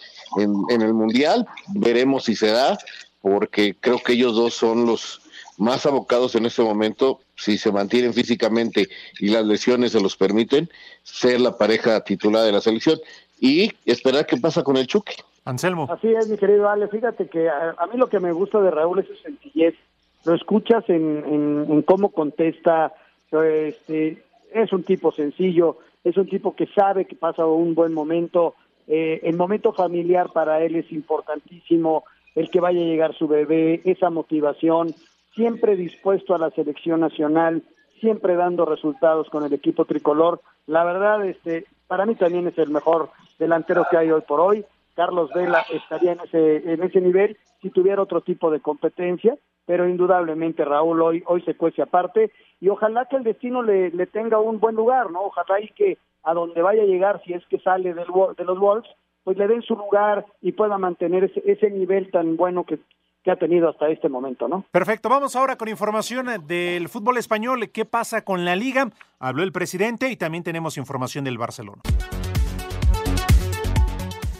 [0.68, 2.78] en, el Mundial, veremos si se da,
[3.24, 5.22] porque creo que ellos dos son los
[5.56, 10.68] más abocados en este momento, si se mantienen físicamente y las lesiones se los permiten,
[11.04, 12.98] ser la pareja titular de la selección
[13.40, 15.14] y esperar qué pasa con el Chucky.
[15.46, 15.88] Anselmo.
[15.90, 16.86] Así es, mi querido Ale.
[16.88, 19.74] Fíjate que a, mí lo que me gusta de Raúl es su sencillez.
[20.26, 22.92] Lo escuchas en, en, cómo contesta.
[23.32, 28.54] Este, es un tipo sencillo, es un tipo que sabe que pasa un buen momento.
[28.86, 32.04] Eh, el momento familiar para él es importantísimo
[32.34, 34.94] el que vaya a llegar su bebé, esa motivación,
[35.34, 37.62] siempre dispuesto a la selección nacional,
[38.00, 40.40] siempre dando resultados con el equipo tricolor.
[40.66, 44.64] La verdad, este, para mí también es el mejor delantero que hay hoy por hoy.
[44.94, 49.88] Carlos Vela estaría en ese, en ese nivel si tuviera otro tipo de competencia, pero
[49.88, 54.38] indudablemente Raúl hoy, hoy se cuece aparte y ojalá que el destino le, le tenga
[54.38, 55.22] un buen lugar, ¿no?
[55.22, 58.58] Ojalá y que a donde vaya a llegar, si es que sale del, de los
[58.58, 58.90] Wolves,
[59.24, 62.78] pues le den su lugar y pueda mantener ese, ese nivel tan bueno que,
[63.24, 64.64] que ha tenido hasta este momento, ¿no?
[64.70, 67.70] Perfecto, vamos ahora con información del fútbol español.
[67.70, 68.90] ¿Qué pasa con la liga?
[69.18, 71.82] Habló el presidente y también tenemos información del Barcelona.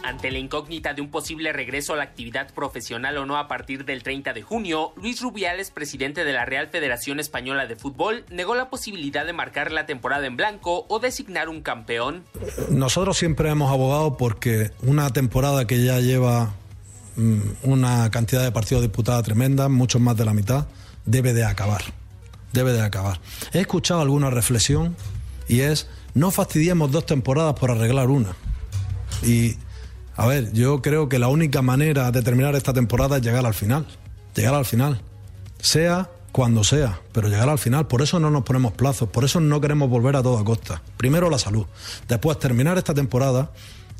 [0.05, 3.85] Ante la incógnita de un posible regreso a la actividad profesional o no a partir
[3.85, 8.53] del 30 de junio, Luis Rubiales, presidente de la Real Federación Española de Fútbol, negó
[8.53, 12.23] la posibilidad de marcar la temporada en blanco o designar un campeón.
[12.69, 16.53] Nosotros siempre hemos abogado porque una temporada que ya lleva
[17.15, 20.67] mm, una cantidad de partidos disputados tremenda, muchos más de la mitad,
[21.07, 21.81] debe de acabar.
[22.53, 23.19] Debe de acabar.
[23.53, 24.95] He escuchado alguna reflexión
[25.47, 28.35] y es no fastidiemos dos temporadas por arreglar una.
[29.23, 29.57] Y
[30.17, 33.53] a ver, yo creo que la única manera de terminar esta temporada es llegar al
[33.53, 33.85] final.
[34.35, 35.01] Llegar al final.
[35.59, 37.87] Sea cuando sea, pero llegar al final.
[37.87, 40.81] Por eso no nos ponemos plazos, por eso no queremos volver a toda costa.
[40.97, 41.65] Primero la salud,
[42.07, 43.51] después terminar esta temporada,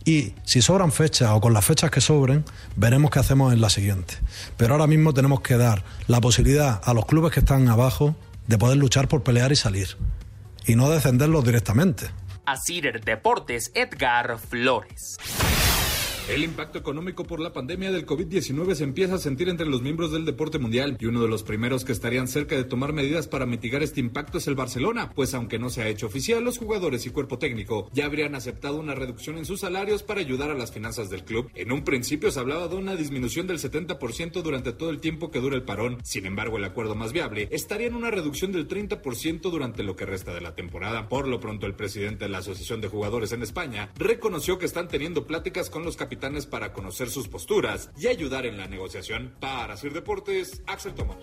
[0.08, 3.72] Y si sobran fechas o con las fechas que sobren, veremos qué hacemos en la
[3.72, 4.14] siguiente.
[4.56, 8.60] Pero ahora mismo tenemos que dar la posibilidad a los clubes que están abajo de
[8.60, 9.98] poder luchar por pelear y salir.
[10.68, 12.12] Y no descenderlos directamente.
[12.46, 15.18] Asir Deportes, Edgar Flores.
[16.28, 20.12] El impacto económico por la pandemia del COVID-19 se empieza a sentir entre los miembros
[20.12, 23.46] del deporte mundial y uno de los primeros que estarían cerca de tomar medidas para
[23.46, 27.06] mitigar este impacto es el Barcelona, pues aunque no se ha hecho oficial, los jugadores
[27.06, 30.72] y cuerpo técnico ya habrían aceptado una reducción en sus salarios para ayudar a las
[30.72, 31.52] finanzas del club.
[31.54, 35.42] En un principio se hablaba de una disminución del 70% durante todo el tiempo que
[35.42, 39.42] dura el parón, sin embargo el acuerdo más viable estaría en una reducción del 30%
[39.52, 41.08] durante lo que resta de la temporada.
[41.08, 44.88] Por lo pronto el presidente de la Asociación de Jugadores en España reconoció que están
[44.88, 49.36] teniendo pláticas con los capitanes para conocer sus posturas y ayudar en la negociación.
[49.42, 51.18] Para Asir Deportes, Axel Tomás.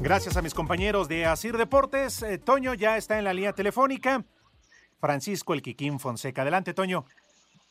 [0.00, 2.22] Gracias a mis compañeros de Asir Deportes.
[2.22, 4.24] Eh, Toño ya está en la línea telefónica.
[4.98, 6.40] Francisco El Quiquín Fonseca.
[6.40, 7.04] Adelante, Toño.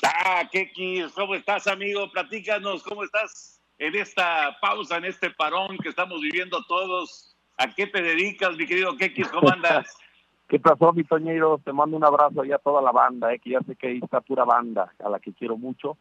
[0.04, 2.12] Ah, Kekis, ¿cómo estás, amigo?
[2.12, 7.36] Platícanos, ¿cómo estás en esta pausa, en este parón que estamos viviendo todos?
[7.58, 9.28] ¿A qué te dedicas, mi querido Kekis?
[9.30, 9.88] ¿Cómo andas?
[10.52, 11.60] ¿Qué pasó, mi Toñeiro?
[11.60, 14.00] Te mando un abrazo ahí a toda la banda, eh, que ya sé que ahí
[14.04, 15.96] está pura banda, a la que quiero mucho.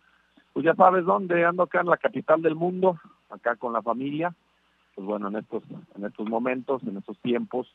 [0.53, 4.35] Pues ya sabes dónde, ando acá en la capital del mundo, acá con la familia.
[4.97, 5.63] Pues bueno, en estos,
[5.95, 7.73] en estos momentos, en estos tiempos,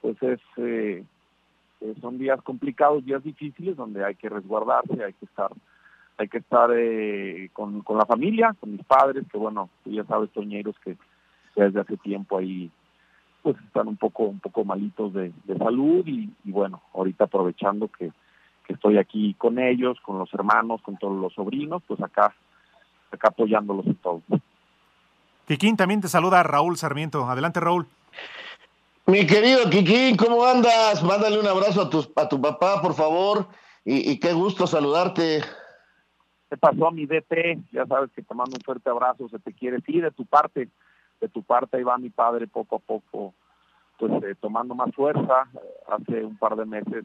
[0.00, 1.04] pues es, eh,
[1.80, 5.50] eh, son días complicados, días difíciles, donde hay que resguardarse, hay que estar,
[6.18, 10.04] hay que estar eh, con, con la familia, con mis padres, que bueno, tú ya
[10.04, 10.96] sabes, Toñeiros, que
[11.56, 12.70] desde hace tiempo ahí
[13.46, 18.10] pues están un poco un poco malitos de, salud y, bueno ahorita aprovechando que,
[18.66, 22.34] estoy aquí con ellos con los hermanos con todos los sobrinos pues acá
[23.12, 24.22] acá apoyándolos en todo.
[25.46, 27.30] Kikín también te saluda Raúl Sarmiento.
[27.30, 27.86] Adelante Raúl.
[29.06, 33.46] Mi querido Kikín cómo andas mándale un abrazo a tu a tu papá por favor
[33.84, 35.42] y, y qué gusto saludarte.
[36.50, 37.60] ¿Qué pasó mi DT?
[37.70, 40.68] Ya sabes que te mando un fuerte abrazo, se te quiere, sí, de tu parte,
[41.20, 43.34] de tu parte ahí va mi padre poco a poco
[43.98, 45.48] pues eh, tomando más fuerza.
[45.88, 47.04] Hace un par de meses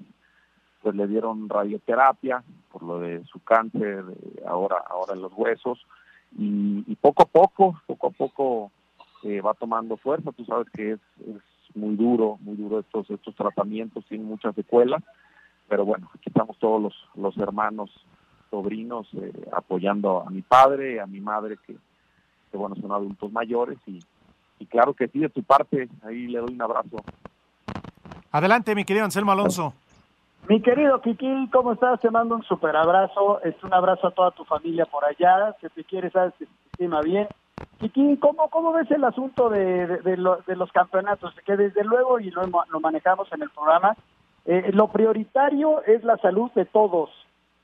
[0.82, 5.80] pues le dieron radioterapia por lo de su cáncer eh, ahora ahora en los huesos.
[6.38, 8.72] Y, poco a poco poco a poco
[9.24, 10.32] eh, va tomando fuerza.
[10.32, 15.04] Tú sabes que es, es muy duro muy duro estos estos tratamientos tienen muchas secuelas.
[15.68, 17.90] Pero bueno aquí estamos todos los los hermanos
[18.50, 19.08] sobrinos
[19.54, 21.78] apoyando a mi padre a mi madre que
[22.52, 24.00] que bueno, son adultos mayores y,
[24.60, 26.98] y claro que sí, de tu parte, ahí le doy un abrazo.
[28.32, 29.74] Adelante, mi querido Anselmo Alonso.
[30.48, 32.00] Mi querido Kiki, ¿cómo estás?
[32.00, 35.70] Te mando un super abrazo, es un abrazo a toda tu familia por allá, que
[35.70, 37.28] te quiere, sabes que se estima bien.
[37.80, 41.34] Kiki, ¿cómo, ¿cómo ves el asunto de, de, los campeonatos?
[41.46, 43.96] Que desde luego, y lo, lo manejamos en el programa,
[44.46, 47.10] eh, lo prioritario es la salud de todos,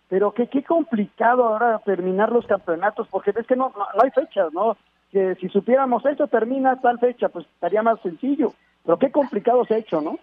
[0.10, 4.54] pero que qué complicado ahora terminar los campeonatos, porque es que no, no, hay fechas,
[4.54, 4.78] ¿no?
[5.12, 8.54] Que si supiéramos esto termina tal fecha, pues estaría más sencillo,
[8.86, 10.18] pero qué complicado se ha hecho, ¿no?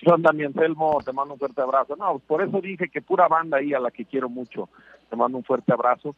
[0.00, 1.96] Yo también, Telmo, te mando un fuerte abrazo.
[1.96, 4.68] No, por eso dije que pura banda ahí a la que quiero mucho.
[5.10, 6.14] Te mando un fuerte abrazo.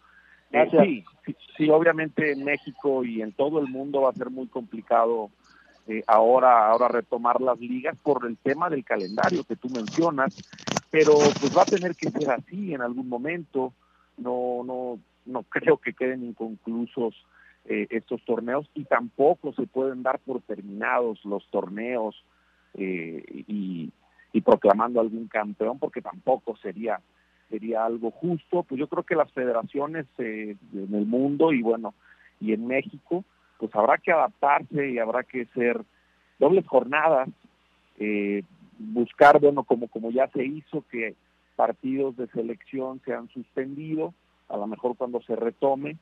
[0.53, 4.31] Eh, sí, sí, sí, obviamente en México y en todo el mundo va a ser
[4.31, 5.31] muy complicado
[5.91, 10.37] eh, ahora, ahora retomar las ligas por el tema del calendario que tú mencionas
[10.91, 13.73] pero pues va a tener que ser así en algún momento.
[14.19, 17.15] No, no, no creo que queden inconclusos
[17.65, 22.23] eh, estos torneos y tampoco se pueden dar por terminados los torneos
[22.75, 23.93] eh, y,
[24.33, 27.01] y proclamando algún campeón porque tampoco sería
[27.49, 28.65] sería algo justo.
[28.65, 31.95] Pues yo creo que las federaciones en el mundo y bueno
[32.41, 33.25] y en México
[33.61, 35.85] pues habrá que adaptarse y habrá que ser
[36.39, 37.29] dobles jornadas
[37.99, 38.43] eh,
[38.79, 41.15] buscar, bueno, como, como ya se hizo, que
[41.55, 44.15] partidos de selección se han suspendido,
[44.49, 45.99] a lo mejor cuando se retome,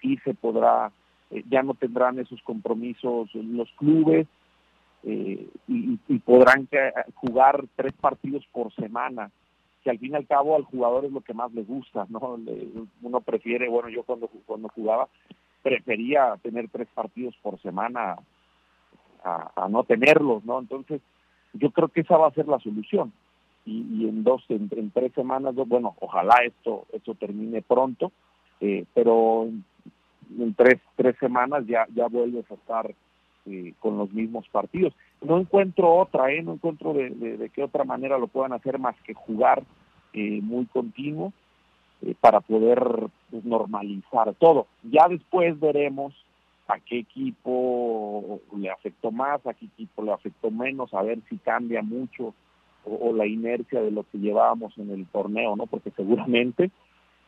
[0.00, 0.92] sí se podrá,
[1.30, 4.26] eh, ya no tendrán esos compromisos los clubes
[5.04, 6.68] eh, y, podrán
[7.14, 9.30] jugar tres partidos por semana,
[9.82, 12.38] que al fin y al cabo al jugador es lo que más le gusta, ¿no?
[13.00, 15.08] uno prefiere, bueno, yo cuando, cuando jugaba
[15.62, 18.16] prefería tener tres partidos por semana
[19.24, 20.58] a, no tenerlos, ¿no?
[20.58, 21.00] Entonces,
[21.52, 23.12] yo creo que esa va a ser la solución.
[23.64, 28.10] Y, en dos, en, tres semanas, bueno, ojalá esto, esto termine pronto,
[28.60, 29.48] eh, pero
[30.36, 32.92] en, tres, tres semanas ya, ya vuelves a estar
[33.46, 34.92] eh, con los mismos partidos.
[35.20, 36.42] No encuentro otra, ¿eh?
[36.42, 39.62] no encuentro de, de, qué otra manera lo puedan hacer más que jugar
[40.12, 41.32] eh, muy continuo
[42.20, 42.82] para poder
[43.30, 44.66] pues, normalizar todo.
[44.82, 46.14] Ya después veremos
[46.68, 51.38] a qué equipo le afectó más, a qué equipo le afectó menos, a ver si
[51.38, 52.34] cambia mucho
[52.84, 55.66] o, la inercia de lo que llevábamos en el torneo, ¿no?
[55.66, 56.70] Porque seguramente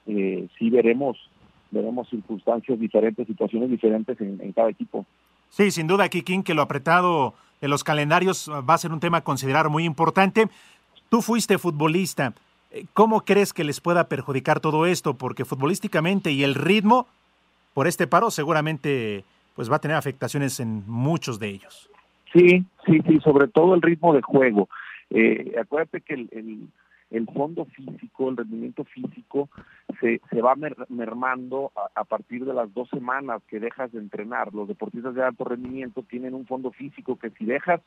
[0.07, 1.17] eh, sí veremos
[1.71, 5.05] veremos circunstancias diferentes, situaciones diferentes en, en cada equipo.
[5.49, 9.19] Sí, sin duda, Kikín, que lo apretado de los calendarios va a ser un tema
[9.19, 10.49] a considerar muy importante.
[11.09, 12.35] Tú fuiste futbolista.
[12.93, 15.15] ¿Cómo crees que les pueda perjudicar todo esto?
[15.15, 17.07] Porque futbolísticamente y el ritmo
[17.73, 21.89] por este paro seguramente pues va a tener afectaciones en muchos de ellos.
[22.33, 24.69] Sí, sí, sí, sobre todo el ritmo de juego.
[25.11, 26.69] Eh, acuérdate que el,
[27.11, 29.49] el, fondo físico, el rendimiento físico
[30.01, 30.57] se, se va
[30.89, 34.53] mermando a, a, partir de las dos semanas que dejas de entrenar.
[34.53, 37.81] Los deportistas de alto rendimiento tienen un fondo físico que si dejas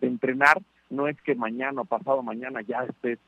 [0.00, 3.18] de entrenar, no es que mañana o pasado mañana ya estés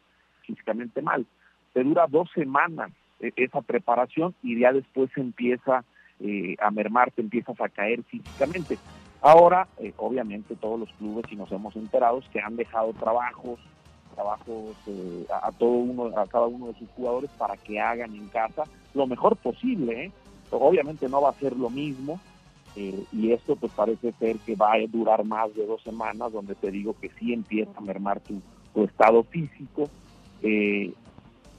[0.47, 1.27] físicamente mal.
[1.73, 5.85] Te dura dos semanas eh, esa preparación y ya después empieza
[6.21, 8.79] eh, a mermar, te empiezas a caer físicamente.
[9.21, 13.61] Ahora, eh, obviamente, todos los clubes, y nos hemos enterado, que han dejado trabajos,
[14.17, 14.77] trabajos
[15.31, 19.07] a, todo uno, a cada uno de sus jugadores para que hagan en casa lo
[19.07, 20.11] mejor posible.
[20.51, 22.21] Obviamente no va a ser lo mismo,
[22.77, 26.71] y esto pues parece ser que va a durar más de dos semanas, donde te
[26.71, 29.89] digo que sí empieza a mermar tu estado físico,
[30.43, 30.93] eh,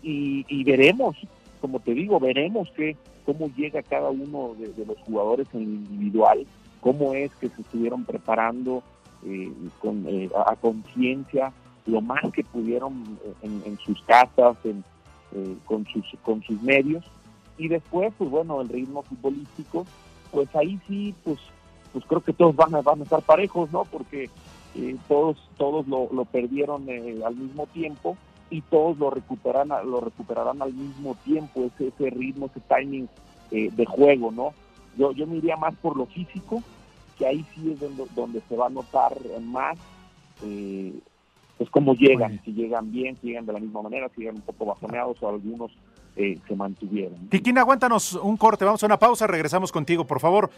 [0.02, 1.16] y, veremos,
[1.62, 6.46] como te digo, veremos que, cómo llega cada uno de, los jugadores en individual,
[6.82, 8.84] cómo es que se estuvieron preparando
[9.26, 11.54] eh, con, eh, a conciencia
[11.86, 14.56] lo más que pudieron en, sus casas,
[15.66, 17.04] con, sus, con sus medios.
[17.58, 19.86] Y después, pues bueno, el ritmo futbolístico,
[20.32, 21.40] pues ahí sí, pues,
[21.92, 23.84] pues creo que todos van a, van a estar parejos, ¿no?
[23.84, 24.30] Porque
[25.10, 28.18] todos, todos lo, lo perdieron al mismo tiempo
[28.54, 33.10] y todos lo recuperarán, lo recuperarán al mismo tiempo, ese, ese ritmo, ese timing
[33.50, 34.54] eh, de juego, ¿no?
[34.96, 36.62] Yo, yo me iría más por lo físico,
[37.18, 39.76] que ahí sí es donde, donde se va a notar más,
[40.44, 40.94] eh,
[41.58, 44.42] pues cómo llegan, si llegan bien, si llegan de la misma manera, si llegan un
[44.42, 45.72] poco bajoneados o algunos
[46.16, 47.30] eh, se mantuvieron.
[47.30, 50.52] Tiquín, aguántanos un corte, vamos a una pausa, regresamos contigo, por favor.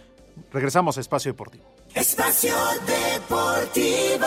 [0.51, 1.63] Regresamos a Espacio Deportivo.
[1.93, 4.25] Espacio Deportivo.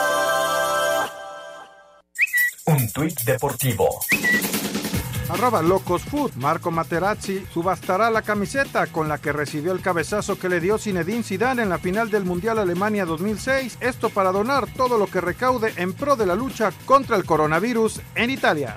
[2.68, 3.88] Un tuit deportivo.
[5.30, 6.32] Arroba Locos Food.
[6.34, 11.22] Marco Materazzi subastará la camiseta con la que recibió el cabezazo que le dio Zinedine
[11.22, 13.78] Zidane en la final del Mundial Alemania 2006.
[13.80, 18.02] Esto para donar todo lo que recaude en pro de la lucha contra el coronavirus
[18.14, 18.76] en Italia.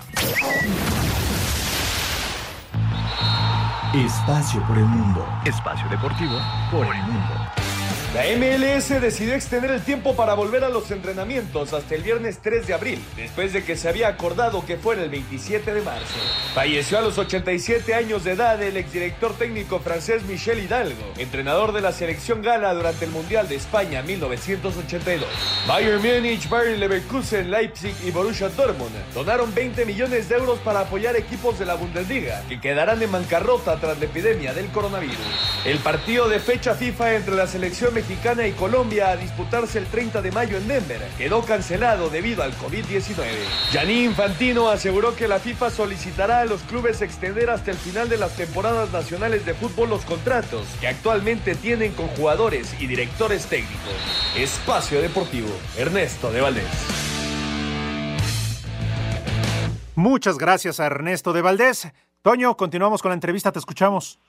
[3.93, 5.27] Espacio por el mundo.
[5.43, 6.39] Espacio deportivo
[6.71, 7.60] por el mundo.
[8.13, 12.67] La MLS decidió extender el tiempo para volver a los entrenamientos hasta el viernes 3
[12.67, 16.19] de abril, después de que se había acordado que fuera el 27 de marzo.
[16.53, 21.79] Falleció a los 87 años de edad el exdirector técnico francés Michel Hidalgo, entrenador de
[21.79, 25.25] la selección gala durante el Mundial de España 1982.
[25.65, 31.15] Bayern Múnich, Bayern Leverkusen, Leipzig y Borussia Dortmund donaron 20 millones de euros para apoyar
[31.15, 35.15] equipos de la Bundesliga que quedarán en bancarrota tras la epidemia del coronavirus.
[35.63, 40.23] El partido de fecha FIFA entre la selección Mexicana y Colombia a disputarse el 30
[40.23, 40.99] de mayo en Denver.
[41.19, 43.23] Quedó cancelado debido al COVID-19.
[43.71, 48.17] Gianni Infantino aseguró que la FIFA solicitará a los clubes extender hasta el final de
[48.17, 53.93] las temporadas nacionales de fútbol los contratos que actualmente tienen con jugadores y directores técnicos.
[54.35, 56.65] Espacio Deportivo, Ernesto de Valdés.
[59.93, 61.87] Muchas gracias a Ernesto de Valdés.
[62.21, 64.19] Toño, continuamos con la entrevista, te escuchamos.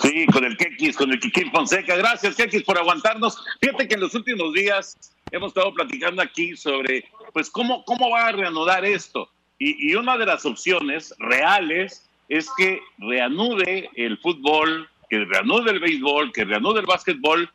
[0.00, 1.94] Sí, con el Kekis, con el Kikín Fonseca.
[1.94, 3.36] Gracias, Kekis, por aguantarnos.
[3.60, 4.96] Fíjate que en los últimos días
[5.30, 9.28] hemos estado platicando aquí sobre, pues, cómo, cómo va a reanudar esto.
[9.58, 15.80] Y, y una de las opciones reales es que reanude el fútbol, que reanude el
[15.80, 17.50] béisbol, que reanude el básquetbol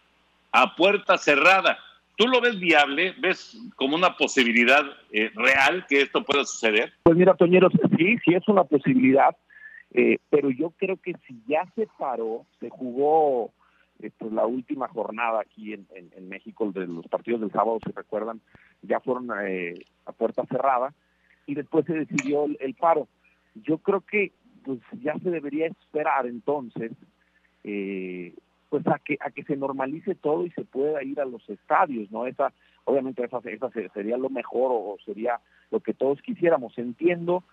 [0.52, 1.80] a puerta cerrada.
[2.18, 3.16] ¿Tú lo ves viable?
[3.18, 6.94] ¿Ves como una posibilidad eh, real que esto pueda suceder?
[7.02, 9.36] Pues mira, Toñero, sí, sí es una posibilidad.
[9.94, 13.52] Eh, pero yo creo que si ya se paró, se jugó
[14.00, 17.92] eh, pues, la última jornada aquí en, en, México, de los partidos del sábado, se
[17.92, 18.40] recuerdan,
[18.82, 20.94] ya fueron eh, a puerta cerrada
[21.46, 23.08] y después se decidió el, paro.
[23.56, 24.32] Yo creo que
[24.64, 26.92] pues ya se debería esperar entonces
[28.70, 32.10] pues a que a que se normalice todo y se pueda ir a los estadios,
[32.12, 32.26] ¿no?
[32.26, 32.54] Esa
[32.86, 36.78] obviamente esa, esa sería lo mejor o sería lo que todos quisiéramos.
[36.78, 37.44] Entiendo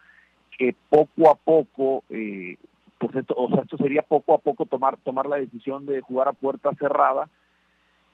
[0.56, 2.56] que poco a poco, eh,
[2.98, 6.28] pues esto, o sea, esto sería poco a poco tomar, tomar la decisión de jugar
[6.28, 7.28] a puerta cerrada,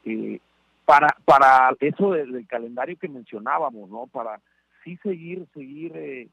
[0.04, 0.40] eh,
[0.84, 4.06] para, para eso del, calendario que mencionábamos, ¿no?
[4.06, 4.40] Para
[4.82, 6.28] sí seguir, seguir eh,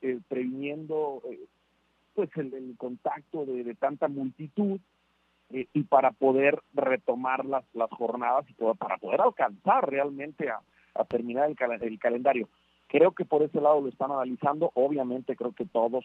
[0.00, 1.22] eh previniendo
[2.14, 4.80] pues el, contacto de, tanta multitud
[5.50, 10.60] y para poder retomar las, las jornadas y todo, para poder alcanzar realmente a,
[11.08, 12.48] terminar el calendario
[12.92, 14.70] creo que por ese lado lo están analizando.
[14.74, 16.04] Obviamente creo que todos,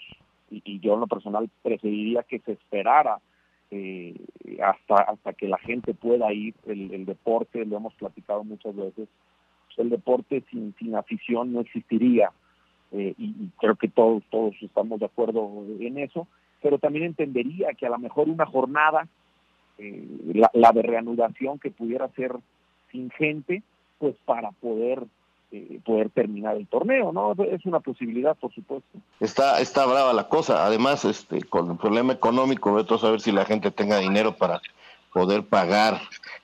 [0.50, 3.20] y, yo en lo personal preferiría que se esperara
[3.70, 4.16] eh,
[4.64, 6.56] hasta hasta que la gente pueda ir.
[6.66, 9.10] El, deporte, lo hemos platicado muchas veces,
[9.76, 12.32] el deporte sin, sin afición no existiría.
[12.94, 16.26] Eh, y, creo que todos todos estamos de acuerdo en eso
[16.62, 19.10] pero también entendería que a lo mejor una jornada
[19.78, 20.08] eh,
[20.54, 22.32] la, de reanudación que pudiera ser
[22.92, 23.62] sin gente
[24.00, 25.04] pues para poder
[25.52, 29.00] eh, poder terminar el torneo no es una posibilidad por supuesto.
[29.20, 30.66] Está está brava la cosa.
[30.66, 34.62] Además este con el problema económico vete a saber si la gente tenga dinero para
[35.14, 36.02] poder pagar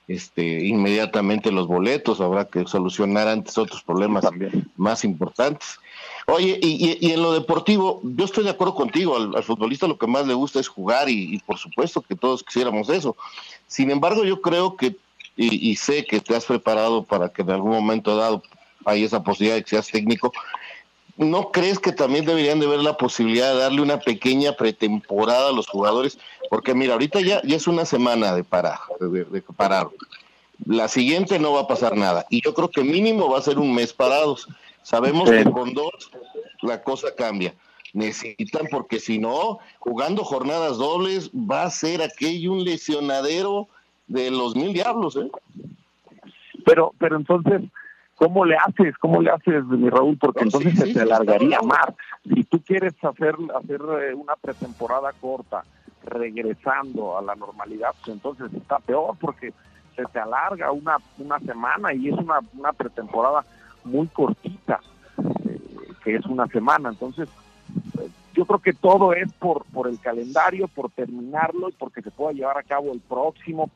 [0.08, 2.20] este inmediatamente los boletos.
[2.20, 4.24] Habrá que solucionar antes otros problemas
[4.76, 5.78] más importantes.
[6.26, 10.26] Oye, y, en lo deportivo, yo estoy de acuerdo contigo, al, futbolista lo que más
[10.26, 13.16] le gusta es jugar y, por supuesto que todos quisiéramos eso.
[13.66, 14.96] Sin embargo, yo creo que,
[15.36, 18.42] y, sé que te has preparado para que en algún momento dado
[18.84, 20.32] hay esa posibilidad de que seas técnico,
[21.16, 25.52] ¿no crees que también deberían de ver la posibilidad de darle una pequeña pretemporada a
[25.52, 26.18] los jugadores?
[26.50, 29.88] Porque mira, ahorita ya, ya es una semana de parar, de parar.
[30.66, 32.26] La siguiente no va a pasar nada.
[32.30, 34.48] Y yo creo que mínimo va a ser un mes parados.
[34.82, 36.10] Sabemos que con dos
[36.62, 37.54] la cosa cambia.
[37.92, 43.68] Necesitan, porque si no, jugando jornadas dobles, va a ser aquello un lesionadero
[44.08, 45.30] de los mil diablos, ¿eh?
[46.64, 47.62] Pero, pero entonces,
[48.16, 48.96] ¿cómo le haces?
[48.98, 50.16] ¿Cómo le haces, mi Raúl?
[50.18, 51.94] Porque entonces se te alargaría más.
[52.24, 55.64] Si tú quieres hacer, hacer eh, una pretemporada corta,
[56.04, 59.52] regresando a la normalidad, pues entonces está peor porque
[59.96, 63.44] se te alarga una, una semana y es una, una pretemporada
[63.84, 64.80] muy cortita,
[65.48, 65.60] eh,
[66.02, 66.90] que es una semana.
[66.90, 67.28] Entonces,
[68.00, 72.10] eh, yo creo que todo es por, por el calendario, por terminarlo y porque se
[72.10, 73.70] pueda llevar a cabo el próximo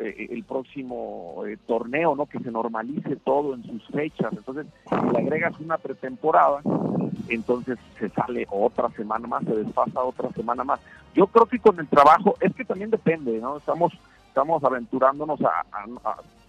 [0.00, 2.26] eh, el próximo torneo, ¿no?
[2.26, 4.32] Que se normalice todo en sus fechas.
[4.32, 6.60] Entonces, si le agregas una pretemporada,
[7.28, 10.80] entonces se sale otra semana más, se desfasa otra semana más.
[11.14, 13.58] Yo creo que con el trabajo, es que también depende, ¿no?
[13.58, 13.92] Estamos
[14.38, 15.64] estamos aventurándonos a,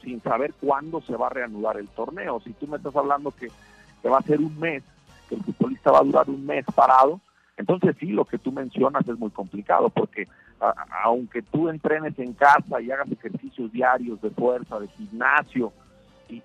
[0.04, 2.40] sin saber cuándo se va a reanudar el torneo.
[2.42, 3.48] Si tú me estás hablando que,
[4.08, 4.84] va a ser un mes,
[5.28, 7.20] que el futbolista va a durar un mes parado,
[7.60, 10.30] entonces sí, lo que tú mencionas es muy complicado, porque
[11.04, 15.74] aunque tú entrenes en casa y hagas ejercicios diarios de fuerza, de gimnasio,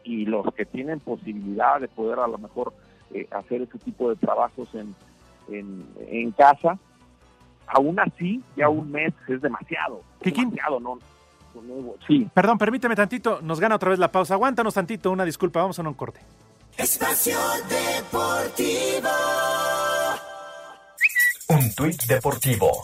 [0.02, 2.72] y, los que tienen posibilidad de poder a lo mejor
[3.12, 4.94] eh, hacer ese tipo de trabajos en,
[5.48, 6.78] en, en casa,
[7.68, 10.02] aún así ya un mes es demasiado.
[10.20, 10.98] demasiado, ¿no?
[12.08, 12.26] Sí.
[12.34, 14.34] Perdón, permíteme tantito, nos gana otra vez la pausa.
[14.34, 16.20] Aguántanos tantito, una disculpa, vamos a un corte.
[16.76, 17.38] Espacio
[17.68, 19.43] Deportivo.
[21.64, 22.82] Un tuit deportivo.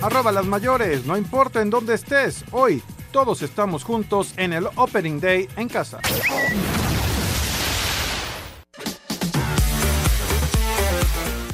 [0.00, 2.80] Arroba las mayores, no importa en dónde estés, hoy
[3.10, 5.98] todos estamos juntos en el Opening Day en casa.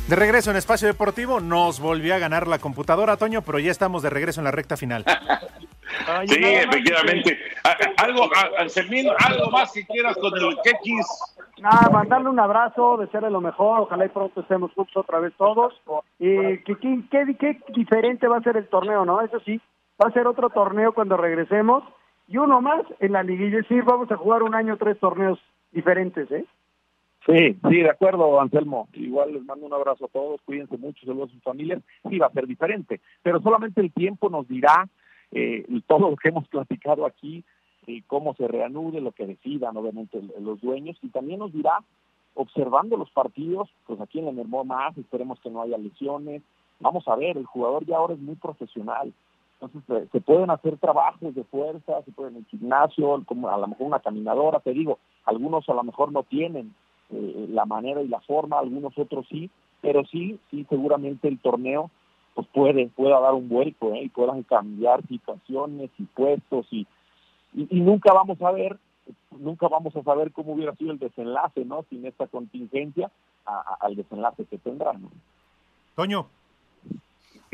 [0.09, 4.02] De regreso en Espacio Deportivo, nos volvió a ganar la computadora, Toño, pero ya estamos
[4.02, 5.02] de regreso en la recta final.
[6.26, 7.38] sí, efectivamente.
[7.96, 8.28] Algo,
[9.18, 11.07] algo más que quieras con el Kekis.
[11.59, 15.72] Nada, mandarle un abrazo, desearle lo mejor, ojalá y pronto estemos juntos otra vez todos.
[16.18, 16.76] Y ¿qué,
[17.11, 19.22] qué, qué diferente va a ser el torneo, ¿no?
[19.22, 19.59] Eso sí,
[20.02, 21.82] va a ser otro torneo cuando regresemos
[22.28, 23.61] y uno más en la liguilla.
[23.61, 25.38] Es decir, vamos a jugar un año tres torneos
[25.72, 26.44] diferentes, ¿eh?
[27.26, 28.88] Sí, sí, de acuerdo, Anselmo.
[28.92, 31.82] Igual les mando un abrazo a todos, cuídense mucho, saludos a sus familias.
[32.08, 34.88] Sí, va a ser diferente, pero solamente el tiempo nos dirá
[35.32, 37.42] eh, todo lo que hemos platicado aquí,
[37.86, 41.80] y cómo se reanude, lo que decidan obviamente los dueños, y también nos dirá,
[42.34, 46.42] observando los partidos, pues aquí en le mermó más, esperemos que no haya lesiones.
[46.80, 49.12] Vamos a ver, el jugador ya ahora es muy profesional.
[49.60, 53.68] Entonces se pueden hacer trabajos de fuerza, se pueden en el gimnasio, como a lo
[53.68, 56.74] mejor una caminadora, te digo, algunos a lo mejor no tienen
[57.14, 59.50] eh, la manera y la forma, algunos otros sí,
[59.80, 61.90] pero sí, sí, seguramente el torneo
[62.34, 64.02] pues puede, pueda dar un vuelco ¿eh?
[64.04, 66.86] y puedan cambiar situaciones y puestos y,
[67.54, 68.76] y, nunca vamos a ver,
[69.38, 71.84] nunca vamos a saber cómo hubiera sido el desenlace, ¿no?
[71.88, 73.10] Sin esta contingencia
[73.80, 74.92] al desenlace que tendrá,
[75.94, 76.26] Toño.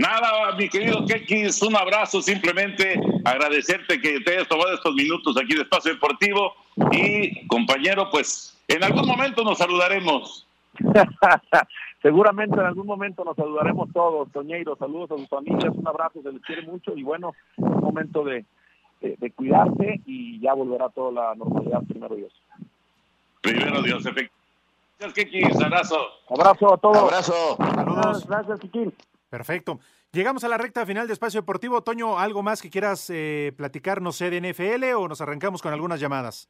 [0.01, 5.55] Nada, mi querido Kekis, un abrazo, simplemente agradecerte que te hayas tomado estos minutos aquí
[5.55, 6.55] de Espacio Deportivo
[6.91, 10.47] y compañero, pues en algún momento nos saludaremos.
[12.03, 14.31] Seguramente en algún momento nos saludaremos todos.
[14.33, 17.81] Toñeiro, saludos a sus familias, un abrazo, se les quiere mucho y bueno, es un
[17.81, 18.45] momento de,
[19.01, 22.33] de, cuidarse y ya volverá toda la normalidad, primero Dios.
[23.41, 25.65] Primero Dios, efectivamente.
[25.65, 25.97] abrazo.
[26.29, 26.99] Abrazo a todos.
[26.99, 27.57] Abrazo.
[27.57, 28.27] Saludos.
[28.27, 28.95] Gracias, Kikín.
[29.29, 29.81] Perfecto.
[30.13, 31.83] Llegamos a la recta final de Espacio Deportivo.
[31.83, 35.73] Toño, ¿algo más que quieras eh, platicar, no sé, de NFL o nos arrancamos con
[35.73, 36.49] algunas llamadas?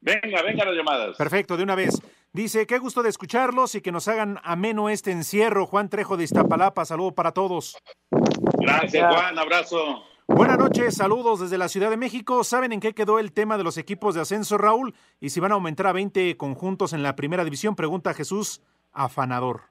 [0.00, 1.16] Venga, venga las llamadas.
[1.16, 2.00] Perfecto, de una vez.
[2.32, 5.66] Dice, qué gusto de escucharlos y que nos hagan ameno este encierro.
[5.66, 7.76] Juan Trejo de Iztapalapa, saludo para todos.
[8.10, 10.04] Gracias, Juan, abrazo.
[10.26, 12.44] Buenas noches, saludos desde la Ciudad de México.
[12.44, 14.94] ¿Saben en qué quedó el tema de los equipos de ascenso, Raúl?
[15.20, 19.62] Y si van a aumentar a 20 conjuntos en la primera división, pregunta Jesús Afanador.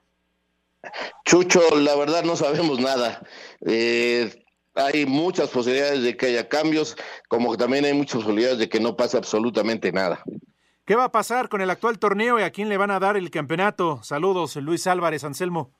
[1.24, 3.22] Chucho, la verdad no sabemos nada.
[3.66, 4.44] Eh,
[4.74, 6.96] hay muchas posibilidades de que haya cambios,
[7.28, 10.22] como que también hay muchas posibilidades de que no pase absolutamente nada.
[10.84, 13.16] ¿Qué va a pasar con el actual torneo y a quién le van a dar
[13.16, 14.00] el campeonato?
[14.02, 15.70] Saludos, Luis Álvarez, Anselmo.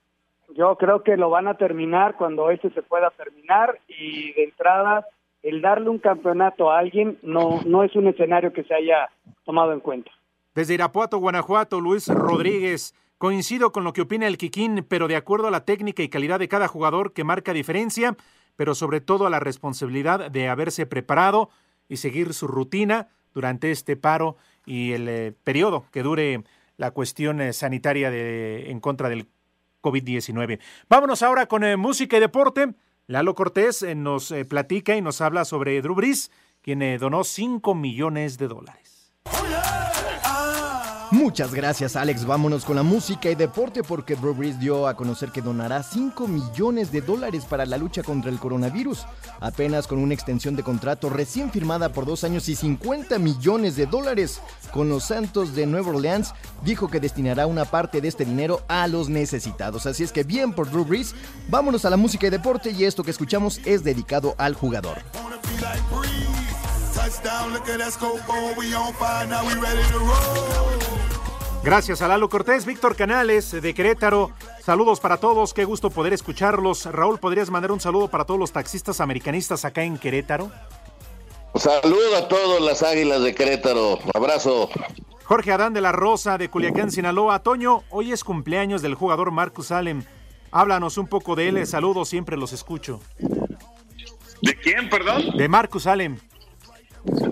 [0.56, 5.06] Yo creo que lo van a terminar cuando este se pueda terminar y de entrada
[5.42, 9.08] el darle un campeonato a alguien no, no es un escenario que se haya
[9.44, 10.10] tomado en cuenta.
[10.54, 12.94] Desde Irapuato, Guanajuato, Luis Rodríguez.
[13.18, 16.38] Coincido con lo que opina el Kikín, pero de acuerdo a la técnica y calidad
[16.38, 18.16] de cada jugador que marca diferencia,
[18.56, 21.50] pero sobre todo a la responsabilidad de haberse preparado
[21.88, 24.36] y seguir su rutina durante este paro
[24.66, 26.44] y el eh, periodo que dure
[26.76, 29.28] la cuestión eh, sanitaria de, en contra del
[29.82, 30.60] COVID-19.
[30.88, 32.74] Vámonos ahora con eh, música y deporte.
[33.06, 36.30] Lalo Cortés nos platica y nos habla sobre Drew Brees,
[36.62, 39.12] quien donó 5 millones de dólares.
[41.12, 45.32] Muchas gracias Alex, vámonos con la música y deporte porque Drew Brees dio a conocer
[45.32, 49.06] que donará 5 millones de dólares para la lucha contra el coronavirus,
[49.40, 53.86] apenas con una extensión de contrato recién firmada por dos años y 50 millones de
[53.86, 54.40] dólares
[54.70, 56.32] con los Santos de Nueva Orleans,
[56.64, 60.52] dijo que destinará una parte de este dinero a los necesitados, así es que bien
[60.52, 61.16] por Drew Brees,
[61.48, 64.98] vámonos a la música y deporte y esto que escuchamos es dedicado al jugador.
[71.62, 74.30] Gracias a Lalo Cortés, Víctor Canales de Querétaro.
[74.62, 76.86] Saludos para todos, qué gusto poder escucharlos.
[76.86, 80.50] Raúl, ¿podrías mandar un saludo para todos los taxistas americanistas acá en Querétaro?
[81.54, 83.98] Saludo a todos las águilas de Querétaro.
[84.14, 84.70] Abrazo.
[85.24, 87.40] Jorge Adán de la Rosa de Culiacán, Sinaloa.
[87.42, 90.06] Toño, hoy es cumpleaños del jugador Marcus Allen.
[90.50, 91.66] Háblanos un poco de él.
[91.66, 93.00] Saludos, siempre los escucho.
[94.42, 95.36] ¿De quién, perdón?
[95.36, 96.20] De Marcus Allen.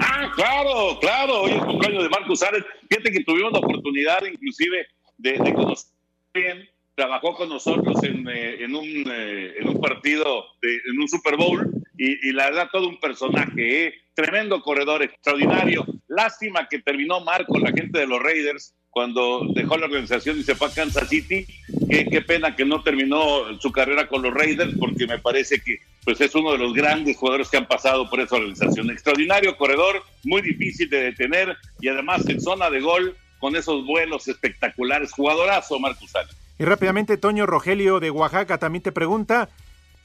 [0.01, 2.65] Ah, claro, claro, hoy es cumpleaños de Marcus Ares.
[2.89, 4.87] Fíjate que tuvimos la oportunidad inclusive
[5.19, 5.93] de, conocer
[6.33, 12.33] bien, trabajó con nosotros en, eh, eh, en un partido, en un Super Bowl, y,
[12.33, 13.95] la verdad todo un personaje, ¿eh?
[14.15, 15.85] tremendo corredor, extraordinario.
[16.07, 20.45] Lástima que terminó mal con la gente de los Raiders cuando dejó la organización y
[20.45, 21.45] se fue a Kansas City.
[21.91, 25.79] Qué, qué pena que no terminó su carrera con los Raiders, porque me parece que
[26.09, 28.89] pues es uno de los grandes jugadores que han pasado por esa organización.
[28.89, 34.27] Extraordinario corredor, muy difícil de detener y además en zona de gol con esos vuelos
[34.27, 35.13] espectaculares.
[35.13, 36.35] Jugadorazo, Marcus Sánchez.
[36.59, 39.51] Y rápidamente, Toño Rogelio de Oaxaca también te pregunta,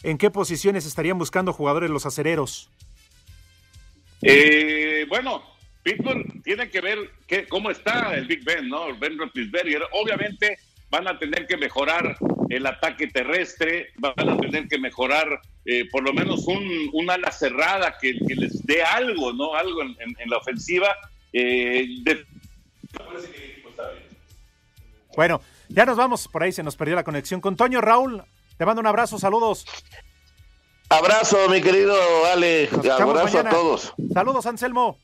[0.04, 2.70] ¿en qué posiciones estarían buscando jugadores los acereros?
[4.24, 5.42] Eh, bueno,
[5.84, 6.98] Pittsburgh tiene que ver
[7.28, 8.94] qué, cómo está el Big Ben, ¿no?
[9.00, 9.84] Ben Roethlisberger.
[9.94, 10.58] Obviamente
[10.94, 12.18] van a tener que mejorar
[12.50, 17.98] el ataque terrestre, van a tener que mejorar eh, por lo menos un, ala cerrada
[18.00, 19.56] que, les dé algo, ¿no?
[19.56, 20.96] Algo en, la ofensiva.
[21.34, 21.88] Eh,
[25.16, 28.24] bueno, ya nos vamos, por ahí se nos perdió la conexión con Toño Raúl.
[28.58, 29.66] Te mando un abrazo, saludos.
[30.90, 31.96] Abrazo, mi querido
[32.32, 32.70] Ale.
[33.00, 33.94] Abrazo a todos.
[34.14, 35.00] Saludos, Anselmo.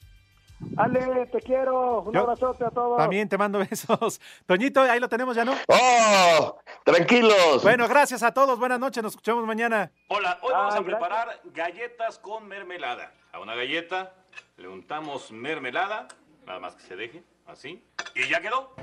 [0.77, 2.01] Ale, te quiero.
[2.01, 2.97] Un abrazote a todos.
[2.97, 4.19] También te mando besos.
[4.45, 5.53] Toñito, ahí lo tenemos ya, ¿no?
[5.67, 6.59] ¡Oh!
[6.83, 7.63] Tranquilos.
[7.63, 8.59] Bueno, gracias a todos.
[8.59, 9.01] Buenas noches.
[9.03, 9.91] Nos escuchamos mañana.
[10.09, 13.13] Hola, hoy vamos a preparar galletas con mermelada.
[13.31, 14.13] A una galleta
[14.57, 16.07] le untamos mermelada,
[16.45, 17.83] nada más que se deje, así.
[18.15, 18.73] Y ya quedó.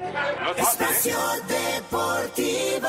[0.57, 1.17] Espacio
[1.47, 2.89] Deportivo.